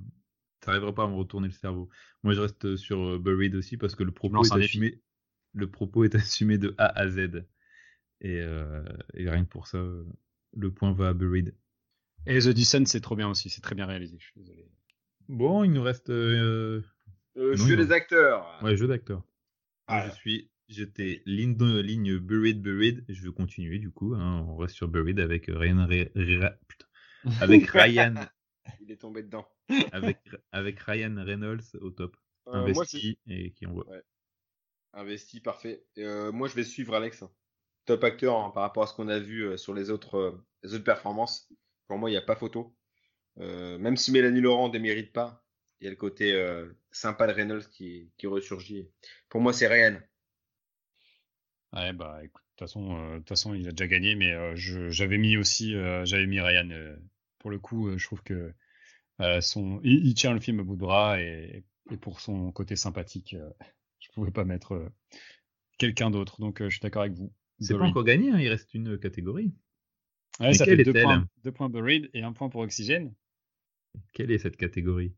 à- 0.66 0.92
pas 0.94 1.04
à 1.04 1.08
me 1.08 1.16
retourner 1.16 1.48
le 1.48 1.54
cerveau. 1.54 1.90
Moi, 2.24 2.34
je 2.34 2.42
reste 2.42 2.76
sur 2.78 3.00
euh, 3.00 3.20
Buried 3.20 3.54
aussi 3.56 3.78
parce 3.78 3.96
que 3.96 4.04
le 4.04 4.12
propos 4.12 4.44
est 4.44 4.52
assumé. 4.64 5.00
Le 5.56 5.70
propos 5.72 6.04
est 6.04 6.14
assumé 6.16 6.58
de 6.58 6.76
A 6.78 6.86
à 7.00 7.08
Z. 7.10 7.46
Et, 8.22 8.40
euh, 8.42 8.84
et 9.14 9.30
rien 9.30 9.44
que 9.46 9.50
pour 9.50 9.68
ça, 9.68 9.78
euh, 9.78 10.06
le 10.54 10.72
point 10.72 10.94
va 10.94 11.10
à 11.10 11.14
Buried. 11.14 11.56
Et 12.28 12.40
The 12.40 12.50
Descent, 12.50 12.86
c'est 12.86 13.02
trop 13.02 13.16
bien 13.16 13.30
aussi, 13.30 13.50
c'est 13.50 13.62
très 13.62 13.76
bien 13.76 13.86
réalisé, 13.86 14.18
je 14.20 14.26
suis 14.26 14.40
désolé. 14.42 14.68
Bon, 15.28 15.64
il 15.64 15.72
nous 15.72 15.82
reste 15.84 16.10
euh, 16.10 16.82
Euh, 17.38 17.56
Non, 17.58 17.66
jeu 17.68 17.76
des 17.76 17.92
acteurs. 17.92 18.60
ouais, 18.64 18.76
jeu 18.78 18.88
d'acteur. 18.88 19.18
Moi, 19.18 19.26
Ah. 20.04 20.10
je 20.10 20.16
suis, 20.16 20.50
j'étais 20.70 21.22
ligne, 21.26 21.56
de- 21.58 21.80
ligne 21.82 22.18
Buried, 22.18 22.62
Buried. 22.62 23.04
Je 23.10 23.22
veux 23.24 23.32
continuer 23.32 23.78
du 23.80 23.92
coup. 23.92 24.16
hein. 24.16 24.46
on 24.48 24.56
reste 24.58 24.76
sur 24.76 24.88
Buried 24.88 25.20
avec 25.20 25.48
Ryan, 25.48 25.86
Re- 25.88 26.12
Re- 26.14 26.58
putain. 26.68 26.88
avec 27.42 27.68
Ryan, 27.72 28.16
Il 28.82 28.92
est 28.92 28.98
tombé 28.98 29.22
dedans. 29.24 29.48
avec, 29.92 30.18
avec 30.52 30.80
Ryan 30.80 31.16
Reynolds 31.24 31.76
au 31.82 31.90
top, 31.92 32.16
Euh, 32.48 32.52
moi, 32.52 32.64
investi 32.64 33.20
et 33.28 33.52
qui 33.52 33.66
envoie. 33.68 33.86
Investi, 34.96 35.42
parfait. 35.42 35.84
Euh, 35.98 36.32
moi, 36.32 36.48
je 36.48 36.56
vais 36.56 36.64
suivre 36.64 36.96
Alex. 36.96 37.22
hein. 37.22 37.32
Top 37.86 38.04
acteur 38.04 38.38
hein, 38.38 38.52
par 38.52 38.64
rapport 38.64 38.84
à 38.84 38.88
ce 38.88 38.94
qu'on 38.94 39.10
a 39.10 39.20
vu 39.20 39.42
euh, 39.44 39.58
sur 39.58 39.74
les 39.74 39.92
autres, 39.92 40.16
euh, 40.16 40.46
les 40.64 40.74
autres 40.74 40.84
performances. 40.84 41.52
Pour 41.88 42.00
moi, 42.00 42.10
il 42.10 42.14
n'y 42.14 42.18
a 42.18 42.22
pas 42.22 42.36
photo. 42.36 42.76
Même 43.38 43.98
si 43.98 44.14
Mélanie 44.14 44.40
Laurent 44.40 44.70
ne 44.70 44.74
démérite 44.74 45.12
pas, 45.12 45.44
il 45.80 45.84
y 45.84 45.88
a 45.88 45.90
le 45.90 45.98
côté 45.98 46.34
sympa 46.92 47.28
de 47.28 47.34
Reynolds 47.34 47.68
qui, 47.70 48.10
qui 48.18 48.28
ressurgit. 48.28 48.90
Pour 49.28 49.42
moi, 49.42 49.52
c'est 49.52 49.68
Ryan. 49.68 50.00
Ouais, 51.74 51.92
bah 51.92 52.22
écoute, 52.24 52.42
de 52.62 53.18
toute 53.18 53.28
façon, 53.28 53.54
il 53.54 53.68
a 53.68 53.72
déjà 53.72 53.88
gagné, 53.88 54.16
mais 54.16 54.56
j'avais 54.56 55.18
mis 55.18 55.36
aussi, 55.36 55.74
j'avais 56.06 56.28
mis 56.28 56.40
Ryan. 56.40 56.70
pour 57.38 57.52
le 57.52 57.60
coup, 57.60 57.96
je 57.98 58.06
trouve 58.06 58.24
que 58.24 58.54
son, 59.42 59.82
il, 59.84 60.14
tient 60.14 60.34
le 60.34 60.40
film 60.40 60.62
à 60.62 60.64
bout 60.64 60.76
de 60.76 60.80
bras 60.80 61.22
et, 61.22 61.66
pour 62.00 62.22
son 62.22 62.54
côté 62.54 62.78
sympathique, 62.78 63.36
pouvais 64.16 64.32
pas 64.32 64.46
mettre 64.46 64.74
euh, 64.74 64.90
quelqu'un 65.78 66.10
d'autre. 66.10 66.40
Donc, 66.40 66.62
euh, 66.62 66.70
je 66.70 66.76
suis 66.76 66.82
d'accord 66.82 67.04
avec 67.04 67.14
vous. 67.14 67.32
C'est 67.60 67.78
pas 67.78 67.86
encore 67.86 68.04
gagné, 68.04 68.32
hein, 68.32 68.40
il 68.40 68.50
reste 68.50 68.74
une 68.74 68.98
catégorie. 68.98 69.54
Ouais, 70.40 70.54
ça 70.54 70.66
fait 70.66 70.84
deux 70.84 70.92
points, 70.92 71.26
deux 71.44 71.52
points 71.52 71.70
Buried 71.70 72.10
et 72.14 72.22
un 72.22 72.34
point 72.34 72.50
pour 72.50 72.62
Oxygène. 72.62 73.14
Quelle 74.12 74.32
est 74.32 74.40
cette 74.40 74.58
catégorie? 74.58 75.14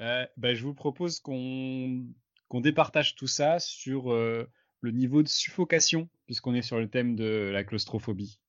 Euh, 0.00 0.26
bah, 0.36 0.54
je 0.54 0.64
vous 0.64 0.74
propose 0.74 1.20
qu'on 1.20 2.04
qu'on 2.48 2.60
départage 2.60 3.14
tout 3.14 3.28
ça 3.28 3.60
sur 3.60 4.12
euh, 4.12 4.50
le 4.80 4.90
niveau 4.90 5.22
de 5.22 5.28
suffocation, 5.28 6.10
puisqu'on 6.26 6.54
est 6.54 6.62
sur 6.62 6.80
le 6.80 6.88
thème 6.88 7.14
de 7.14 7.50
la 7.52 7.62
claustrophobie. 7.62 8.40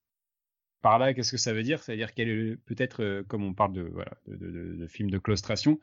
Par 0.81 0.97
là, 0.97 1.13
qu'est-ce 1.13 1.31
que 1.31 1.37
ça 1.37 1.53
veut 1.53 1.63
dire? 1.63 1.83
C'est-à-dire 1.83 2.11
peut-être, 2.65 3.21
comme 3.27 3.43
on 3.43 3.53
parle 3.53 3.73
de, 3.73 3.83
voilà, 3.83 4.17
de, 4.27 4.35
de, 4.35 4.75
de 4.75 4.87
films 4.87 5.11
de 5.11 5.19
claustration, 5.19 5.79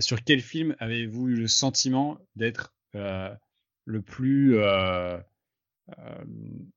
sur 0.00 0.22
quel 0.24 0.40
film 0.40 0.76
avez-vous 0.80 1.28
eu 1.28 1.36
le 1.36 1.46
sentiment 1.46 2.18
d'être 2.36 2.74
le 2.94 4.02
plus 4.02 4.58
euh, 5.98 6.24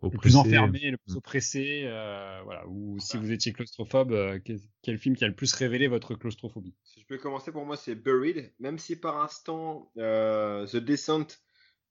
le 0.01 0.17
plus 0.17 0.37
enfermé, 0.37 0.79
le 0.91 0.97
plus 0.97 1.15
mm. 1.15 1.17
oppressé, 1.17 1.81
euh, 1.85 2.41
voilà. 2.43 2.65
Ou 2.67 2.97
si 2.99 3.17
vous 3.17 3.31
étiez 3.31 3.51
claustrophobe, 3.51 4.13
euh, 4.13 4.39
quel, 4.83 4.97
film 4.97 5.15
qui 5.15 5.25
a 5.25 5.27
le 5.27 5.35
plus 5.35 5.53
révélé 5.53 5.87
votre 5.87 6.15
claustrophobie? 6.15 6.75
Si 6.83 7.01
je 7.01 7.05
peux 7.05 7.17
commencer, 7.17 7.51
pour 7.51 7.65
moi, 7.65 7.75
c'est 7.75 7.95
Buried. 7.95 8.53
Même 8.59 8.77
si 8.77 8.95
par 8.95 9.21
instant, 9.21 9.91
The 9.95 10.77
Descent, 10.77 11.27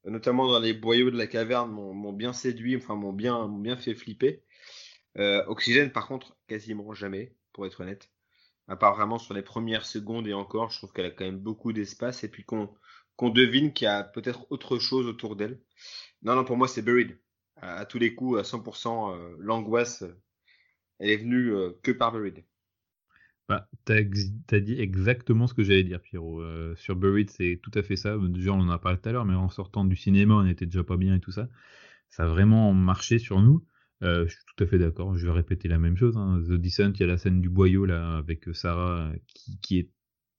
notamment 0.05 0.51
dans 0.51 0.61
les 0.61 0.73
boyaux 0.73 1.11
de 1.11 1.19
la 1.19 1.27
caverne, 1.27 1.71
m'ont 1.71 2.13
bien 2.13 2.33
séduit, 2.33 2.77
enfin 2.77 2.95
m'ont 2.95 3.13
bien, 3.13 3.49
bien 3.49 3.77
fait 3.77 3.95
flipper. 3.95 4.43
Oxygène, 5.17 5.93
par 5.93 6.07
contre, 6.07 6.39
quasiment 6.47 6.93
jamais, 6.95 7.35
pour 7.53 7.67
être 7.67 7.81
honnête. 7.83 8.11
À 8.67 8.77
part 8.77 8.95
vraiment 8.95 9.19
sur 9.19 9.35
les 9.35 9.43
premières 9.43 9.85
secondes 9.85 10.29
et 10.29 10.33
encore, 10.33 10.71
je 10.71 10.79
trouve 10.79 10.93
qu'elle 10.93 11.07
a 11.07 11.11
quand 11.11 11.25
même 11.25 11.41
beaucoup 11.41 11.73
d'espace 11.73 12.23
et 12.25 12.29
puis 12.29 12.45
qu'on 12.45 12.73
devine 13.29 13.75
qu'il 13.75 13.85
y 13.85 13.89
a 13.89 14.03
peut-être 14.03 14.47
autre 14.51 14.79
chose 14.79 15.07
autour 15.07 15.37
d'elle. 15.37 15.61
Non, 16.23 16.35
non, 16.35 16.45
pour 16.45 16.57
moi, 16.57 16.69
c'est 16.69 16.83
Buried. 16.83 17.19
À, 17.57 17.85
tous 17.85 17.99
les 17.99 18.15
coups, 18.15 18.39
à 18.39 18.43
100%, 18.43 19.15
euh, 19.15 19.37
l'angoisse, 19.39 20.03
euh, 20.03 20.19
elle 20.99 21.11
est 21.11 21.17
venue 21.19 21.53
euh, 21.53 21.73
que 21.83 21.91
par 21.91 22.13
Buried. 22.13 22.43
Bah, 23.49 23.69
t'as 23.85 23.97
as 23.97 24.61
dit 24.61 24.81
exactement 24.81 25.47
ce 25.47 25.55
que 25.55 25.63
j'allais 25.63 25.83
dire, 25.83 26.01
Pierrot. 26.01 26.43
sur 26.77 26.95
Buried, 26.95 27.31
c'est 27.31 27.59
tout 27.61 27.73
à 27.75 27.83
fait 27.83 27.97
ça. 27.97 28.17
Déjà, 28.17 28.53
on 28.53 28.61
en 28.61 28.71
a 28.71 28.79
parlé 28.79 28.97
tout 28.99 29.09
à 29.09 29.13
l'heure, 29.13 29.25
mais 29.25 29.35
en 29.35 29.49
sortant 29.49 29.85
du 29.85 29.97
cinéma, 29.97 30.35
on 30.35 30.47
était 30.47 30.67
déjà 30.67 30.85
pas 30.85 30.97
bien 30.97 31.17
et 31.17 31.21
tout 31.21 31.33
ça. 31.33 31.49
Ça 32.11 32.23
a 32.23 32.27
vraiment 32.29 32.73
marché 32.73 33.19
sur 33.19 33.43
nous. 33.43 33.67
je 34.03 34.29
suis 34.29 34.45
tout 34.57 34.63
à 34.63 34.69
fait 34.69 34.79
d'accord. 34.79 35.17
Je 35.17 35.27
vais 35.27 35.33
répéter 35.33 35.67
la 35.67 35.79
même 35.79 35.97
chose. 35.97 36.17
Hein. 36.17 36.41
The 36.47 36.53
Descent, 36.53 36.93
il 36.95 37.01
y 37.01 37.03
a 37.03 37.09
la 37.09 37.19
scène 37.19 37.41
du 37.41 37.49
boyau 37.49 37.87
là 37.87 38.19
avec 38.19 38.45
Sarah 38.55 39.13
qui 39.63 39.81
est 39.81 39.91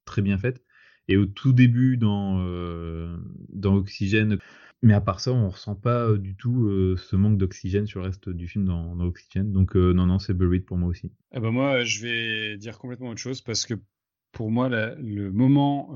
très 0.06 0.22
bien 0.22 0.38
faite. 0.38 0.64
Et 1.12 1.18
au 1.18 1.26
tout 1.26 1.52
début 1.52 1.98
dans, 1.98 2.40
dans 3.50 3.76
Oxygène, 3.76 4.38
mais 4.82 4.94
à 4.94 5.02
part 5.02 5.20
ça, 5.20 5.34
on 5.34 5.50
ressent 5.50 5.76
pas 5.76 6.14
du 6.14 6.36
tout 6.36 6.96
ce 6.98 7.16
manque 7.16 7.38
d'oxygène 7.38 7.86
sur 7.86 8.00
le 8.00 8.06
reste 8.06 8.30
du 8.30 8.48
film 8.48 8.66
dans, 8.66 8.96
dans 8.96 9.06
Oxygène. 9.06 9.52
Donc 9.52 9.76
non, 9.76 10.06
non, 10.06 10.20
c'est 10.20 10.34
Buried 10.34 10.66
pour 10.66 10.78
moi 10.78 10.90
aussi. 10.90 11.12
Eh 11.34 11.40
ben 11.40 11.52
moi, 11.52 11.84
je 11.84 12.02
vais 12.02 12.58
dire 12.58 12.80
complètement 12.80 13.10
autre 13.10 13.20
chose 13.20 13.42
parce 13.42 13.66
que 13.66 13.74
pour 14.32 14.52
moi, 14.52 14.70
le 14.70 15.32
moment 15.32 15.94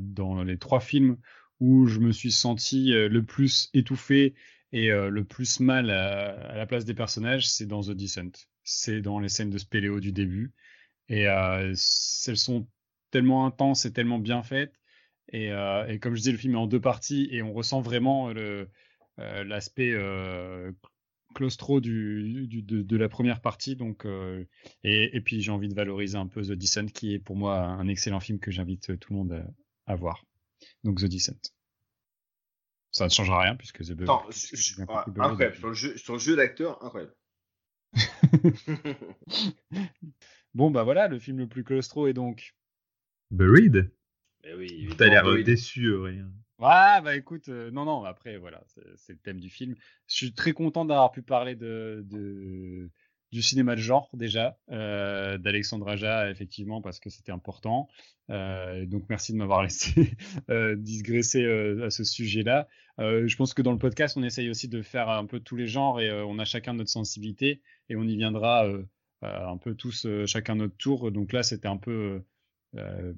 dans 0.00 0.42
les 0.42 0.58
trois 0.58 0.80
films 0.80 1.16
où 1.60 1.86
je 1.86 2.00
me 2.00 2.12
suis 2.12 2.32
senti 2.32 2.90
le 2.90 3.22
plus 3.22 3.70
étouffé 3.72 4.34
et 4.72 4.88
le 4.88 5.24
plus 5.24 5.60
mal 5.60 5.90
à, 5.90 6.56
la 6.56 6.66
place 6.66 6.84
des 6.84 6.94
personnages, 6.94 7.48
c'est 7.48 7.66
dans 7.66 7.82
The 7.82 7.92
Descent. 7.92 8.32
C'est 8.64 9.00
dans 9.00 9.20
les 9.20 9.28
scènes 9.28 9.50
de 9.50 9.58
spéléo 9.58 10.00
du 10.00 10.12
début. 10.12 10.52
Et 11.08 11.22
elles 11.22 11.76
sont 11.76 12.66
tellement 13.10 13.46
intenses 13.46 13.84
et 13.84 13.92
tellement 13.92 14.18
bien 14.18 14.42
faites 14.42 14.72
euh, 15.34 15.86
et, 15.86 15.98
comme 15.98 16.14
je 16.14 16.20
disais, 16.20 16.32
le 16.32 16.38
film 16.38 16.54
est 16.54 16.58
en 16.58 16.66
deux 16.66 16.80
parties 16.80 17.28
et 17.30 17.42
on 17.42 17.52
ressent 17.52 17.80
vraiment 17.80 18.30
euh, 18.30 18.66
l'aspect 19.16 19.92
euh, 19.92 20.72
claustro 21.34 21.80
du, 21.80 22.46
de, 22.46 22.96
la 22.96 23.08
première 23.08 23.40
partie. 23.40 23.76
Donc, 23.76 24.06
et, 24.84 25.20
puis 25.20 25.40
j'ai 25.40 25.50
envie 25.50 25.68
de 25.68 25.74
valoriser 25.74 26.16
un 26.16 26.26
peu 26.26 26.42
The 26.42 26.52
Descent, 26.52 26.86
qui 26.86 27.14
est 27.14 27.18
pour 27.18 27.36
moi 27.36 27.58
un 27.58 27.88
excellent 27.88 28.20
film 28.20 28.38
que 28.38 28.50
j'invite 28.50 28.98
tout 28.98 29.12
le 29.12 29.18
monde 29.18 29.44
à, 29.86 29.96
voir. 29.96 30.24
Donc 30.84 31.00
The 31.00 31.06
Descent. 31.06 31.52
Ça 32.92 33.04
ne 33.04 33.10
changera 33.10 33.42
rien 33.42 33.56
puisque 33.56 33.84
The 33.84 34.00
Attends, 34.02 34.24
incroyable. 35.18 35.56
Sur 35.56 35.68
le 35.68 35.74
jeu, 35.74 35.96
jeu 35.96 36.36
d'acteur, 36.36 36.82
incroyable. 36.82 37.14
bon, 40.54 40.70
bah 40.70 40.82
voilà, 40.82 41.08
le 41.08 41.18
film 41.18 41.38
le 41.38 41.46
plus 41.46 41.64
claustro 41.64 42.06
est 42.06 42.14
donc. 42.14 42.54
Buried? 43.30 43.90
Eh 44.44 44.54
oui, 44.54 44.88
T'as 44.96 45.08
l'air 45.08 45.24
déçu, 45.44 45.94
rien. 45.94 46.30
Ouais, 46.58 47.02
bah 47.02 47.16
écoute, 47.16 47.48
euh, 47.48 47.70
non, 47.70 47.84
non, 47.84 48.04
après, 48.04 48.38
voilà, 48.38 48.62
c'est 48.96 49.12
le 49.12 49.18
thème 49.18 49.40
du 49.40 49.50
film. 49.50 49.74
Je 50.06 50.14
suis 50.14 50.32
très 50.32 50.52
content 50.52 50.84
d'avoir 50.86 51.12
pu 51.12 51.20
parler 51.20 51.54
de, 51.54 52.02
de, 52.08 52.90
du 53.32 53.42
cinéma 53.42 53.76
de 53.76 53.80
genre, 53.80 54.08
déjà, 54.14 54.58
euh, 54.70 55.36
d'Alexandre 55.36 55.88
Aja, 55.88 56.30
effectivement, 56.30 56.80
parce 56.80 57.00
que 57.00 57.10
c'était 57.10 57.32
important. 57.32 57.88
Euh, 58.30 58.86
donc, 58.86 59.04
merci 59.10 59.32
de 59.32 59.38
m'avoir 59.38 59.62
laissé 59.64 60.16
euh, 60.48 60.76
digresser 60.76 61.44
à 61.44 61.90
ce 61.90 62.04
sujet-là. 62.04 62.68
je 62.98 63.36
pense 63.36 63.52
que 63.52 63.62
dans 63.62 63.72
le 63.72 63.78
podcast, 63.78 64.16
on 64.16 64.22
essaye 64.22 64.48
aussi 64.48 64.68
de 64.68 64.80
faire 64.80 65.10
un 65.10 65.26
peu 65.26 65.40
tous 65.40 65.56
les 65.56 65.66
genres 65.66 66.00
et 66.00 66.10
on 66.22 66.38
a 66.38 66.44
chacun 66.44 66.72
notre 66.72 66.90
sensibilité 66.90 67.60
et 67.88 67.96
on 67.96 68.04
y 68.04 68.16
viendra 68.16 68.66
un 69.22 69.56
peu 69.58 69.74
tous, 69.74 70.06
chacun 70.26 70.54
notre 70.54 70.76
tour. 70.76 71.10
Donc 71.12 71.32
là, 71.32 71.42
c'était 71.42 71.68
un 71.68 71.76
peu 71.76 72.22
euh, 72.76 73.12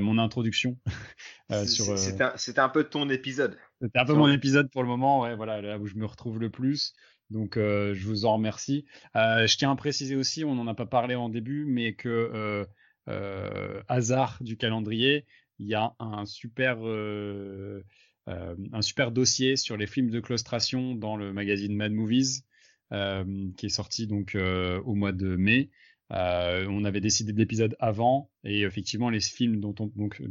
mon 0.00 0.18
introduction. 0.18 0.78
euh, 1.52 1.64
C'était 1.66 2.60
un, 2.60 2.68
peu 2.68 2.84
ton 2.84 3.08
épisode. 3.08 3.56
C'était 3.80 3.98
un 3.98 4.04
peu 4.04 4.14
mon 4.14 4.30
épisode 4.30 4.70
pour 4.70 4.82
le 4.82 4.88
moment, 4.88 5.22
ouais, 5.22 5.36
voilà, 5.36 5.60
là 5.60 5.78
où 5.78 5.86
je 5.86 5.96
me 5.96 6.06
retrouve 6.06 6.38
le 6.38 6.50
plus. 6.50 6.94
Donc, 7.30 7.56
euh, 7.56 7.94
je 7.94 8.06
vous 8.06 8.26
en 8.26 8.34
remercie. 8.34 8.84
Euh, 9.16 9.46
je 9.46 9.56
tiens 9.56 9.72
à 9.72 9.76
préciser 9.76 10.16
aussi, 10.16 10.44
on 10.44 10.54
n'en 10.54 10.66
a 10.66 10.74
pas 10.74 10.86
parlé 10.86 11.14
en 11.14 11.28
début, 11.28 11.64
mais 11.64 11.94
que 11.94 12.66
hasard 13.88 14.38
du 14.40 14.56
calendrier, 14.56 15.26
il 15.58 15.66
y 15.66 15.74
a 15.74 15.94
un 15.98 16.24
super, 16.24 16.78
un 18.26 18.82
super 18.82 19.12
dossier 19.12 19.56
sur 19.56 19.76
les 19.76 19.86
films 19.86 20.10
de 20.10 20.20
claustration 20.20 20.94
dans 20.94 21.16
le 21.16 21.32
magazine 21.32 21.76
Mad 21.76 21.92
Movies, 21.92 22.44
qui 22.90 23.66
est 23.66 23.70
sorti 23.70 24.06
donc 24.06 24.36
au 24.36 24.94
mois 24.94 25.12
de 25.12 25.36
mai. 25.36 25.70
Euh, 26.14 26.66
on 26.68 26.84
avait 26.84 27.00
décidé 27.00 27.32
de 27.32 27.38
l'épisode 27.38 27.76
avant 27.80 28.30
et 28.44 28.62
effectivement 28.62 29.10
les 29.10 29.20
films 29.20 29.58
dont 29.60 29.74
on 29.80 29.86
donc 29.96 30.22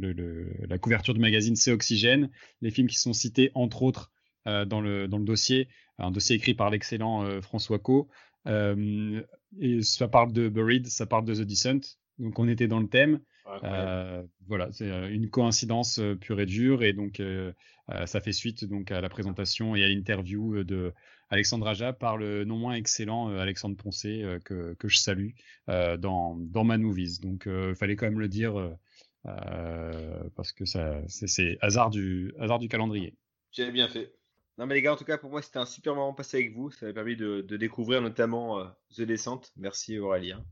la 0.68 0.78
couverture 0.78 1.12
du 1.12 1.20
magazine 1.20 1.56
c'est 1.56 1.72
Oxygène, 1.72 2.30
les 2.62 2.70
films 2.70 2.86
qui 2.86 2.96
sont 2.96 3.12
cités 3.12 3.50
entre 3.54 3.82
autres 3.82 4.10
euh, 4.46 4.64
dans 4.64 4.80
le 4.80 5.08
dans 5.08 5.18
le 5.18 5.24
dossier, 5.24 5.68
un 5.98 6.10
dossier 6.10 6.36
écrit 6.36 6.54
par 6.54 6.70
l'excellent 6.70 7.24
euh, 7.24 7.40
François 7.42 7.78
Co. 7.78 8.08
et 8.46 9.82
ça 9.82 10.08
parle 10.08 10.32
de 10.32 10.48
Buried, 10.48 10.86
ça 10.86 11.06
parle 11.06 11.26
de 11.26 11.34
The 11.34 11.46
Descent, 11.46 11.98
donc 12.18 12.38
on 12.38 12.48
était 12.48 12.68
dans 12.68 12.80
le 12.80 12.88
thème. 12.88 13.20
voilà, 14.46 14.70
c'est 14.72 14.88
une 14.88 15.28
coïncidence 15.28 16.00
pure 16.20 16.40
et 16.40 16.46
dure 16.46 16.82
et 16.82 16.94
donc 16.94 17.20
ça 18.06 18.20
fait 18.20 18.32
suite 18.32 18.64
donc 18.64 18.90
à 18.90 19.02
la 19.02 19.10
présentation 19.10 19.76
et 19.76 19.84
à 19.84 19.88
l'interview 19.88 20.64
de 20.64 20.94
Alexandre 21.34 21.66
Aja 21.66 21.92
par 21.92 22.16
le 22.16 22.44
non 22.44 22.56
moins 22.56 22.74
excellent 22.74 23.28
euh, 23.30 23.38
Alexandre 23.38 23.76
Poncé 23.76 24.22
euh, 24.22 24.38
que, 24.38 24.74
que, 24.74 24.88
je 24.88 24.98
salue 24.98 25.30
euh, 25.68 25.96
dans, 25.96 26.36
dans 26.36 26.62
Man 26.64 26.80
Movies. 26.80 27.20
Donc 27.20 27.46
il 27.46 27.74
fallait 27.74 27.96
quand 27.96 28.06
même 28.06 28.20
le 28.20 28.28
dire 28.28 28.54
parce 29.24 30.52
que 30.52 30.64
ça 30.64 31.00
c'est 31.08 31.58
hasard 31.60 31.90
du, 31.90 32.32
hasard 32.38 32.58
du 32.58 32.68
calendrier. 32.68 33.14
J'ai 33.50 33.70
bien 33.70 33.88
fait. 33.88 34.14
Non 34.58 34.66
mais 34.66 34.74
les 34.74 34.82
gars, 34.82 34.92
en 34.92 34.96
tout 34.96 35.04
cas 35.04 35.18
pour 35.18 35.30
moi 35.30 35.42
c'était 35.42 35.58
un 35.58 35.66
super 35.66 35.94
moment 35.94 36.14
passé 36.14 36.36
avec 36.38 36.54
vous. 36.54 36.70
Ça 36.70 36.86
m'a 36.86 36.92
permis 36.92 37.16
de, 37.16 37.40
de, 37.40 37.56
découvrir 37.56 38.00
notamment 38.00 38.64
The 38.96 39.02
Descente. 39.02 39.52
Merci 39.56 39.98
Aurélien 39.98 40.44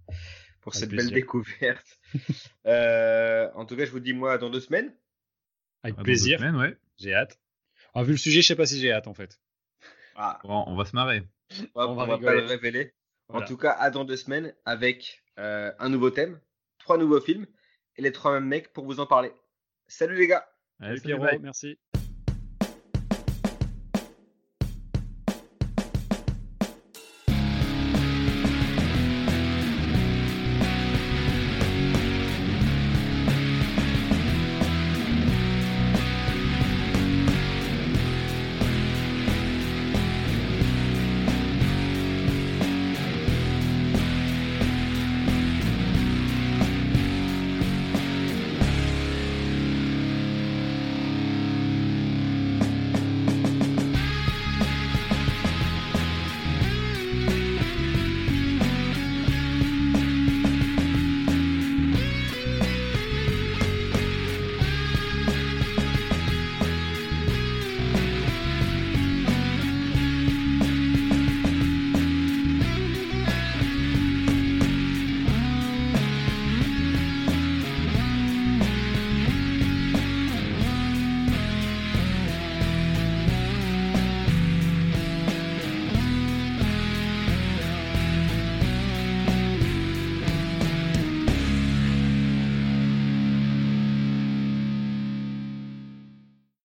pour 0.61 0.75
cette 0.75 0.90
belle 0.90 1.11
découverte. 1.11 2.01
en 2.64 3.64
tout 3.66 3.77
cas, 3.77 3.85
je 3.85 3.90
vous 3.90 4.01
dis 4.01 4.12
moi 4.12 4.38
dans 4.38 4.51
deux 4.51 4.61
semaines. 4.61 4.92
Avec 5.85 5.97
plaisir. 5.97 6.40
ouais. 6.40 6.77
J'ai 6.99 7.14
hâte. 7.14 7.38
Ah, 7.95 8.03
vu 8.03 8.12
le 8.12 8.18
sujet, 8.18 8.42
je 8.42 8.47
sais 8.47 8.57
pas 8.57 8.66
si 8.66 8.81
j'ai 8.81 8.90
hâte 8.90 9.07
en 9.07 9.14
fait. 9.14 9.38
Ah. 10.16 10.40
on 10.44 10.77
va 10.77 10.85
se 10.85 10.94
marrer. 10.94 11.27
on, 11.75 11.94
va, 11.94 12.18
pas 12.18 12.35
le 12.35 12.44
révéler. 12.44 12.94
En 13.29 13.42
tout 13.42 13.57
cas, 13.57 13.72
à 13.72 13.90
dans 13.90 14.05
deux 14.05 14.16
semaines 14.16 14.55
avec 14.64 15.22
euh, 15.38 15.72
un 15.79 15.88
nouveau 15.88 16.11
thème, 16.11 16.40
trois 16.79 16.98
nouveaux 16.98 17.20
films 17.20 17.46
et 17.96 18.03
les 18.03 18.12
trois 18.12 18.33
mêmes 18.33 18.46
mecs 18.46 18.72
pour 18.72 18.85
vous 18.85 19.01
en 19.01 19.07
parler. 19.07 19.33
Salut 19.87 20.16
les 20.16 20.27
gars. 20.27 20.46
Salut, 20.81 21.18
merci. 21.40 21.79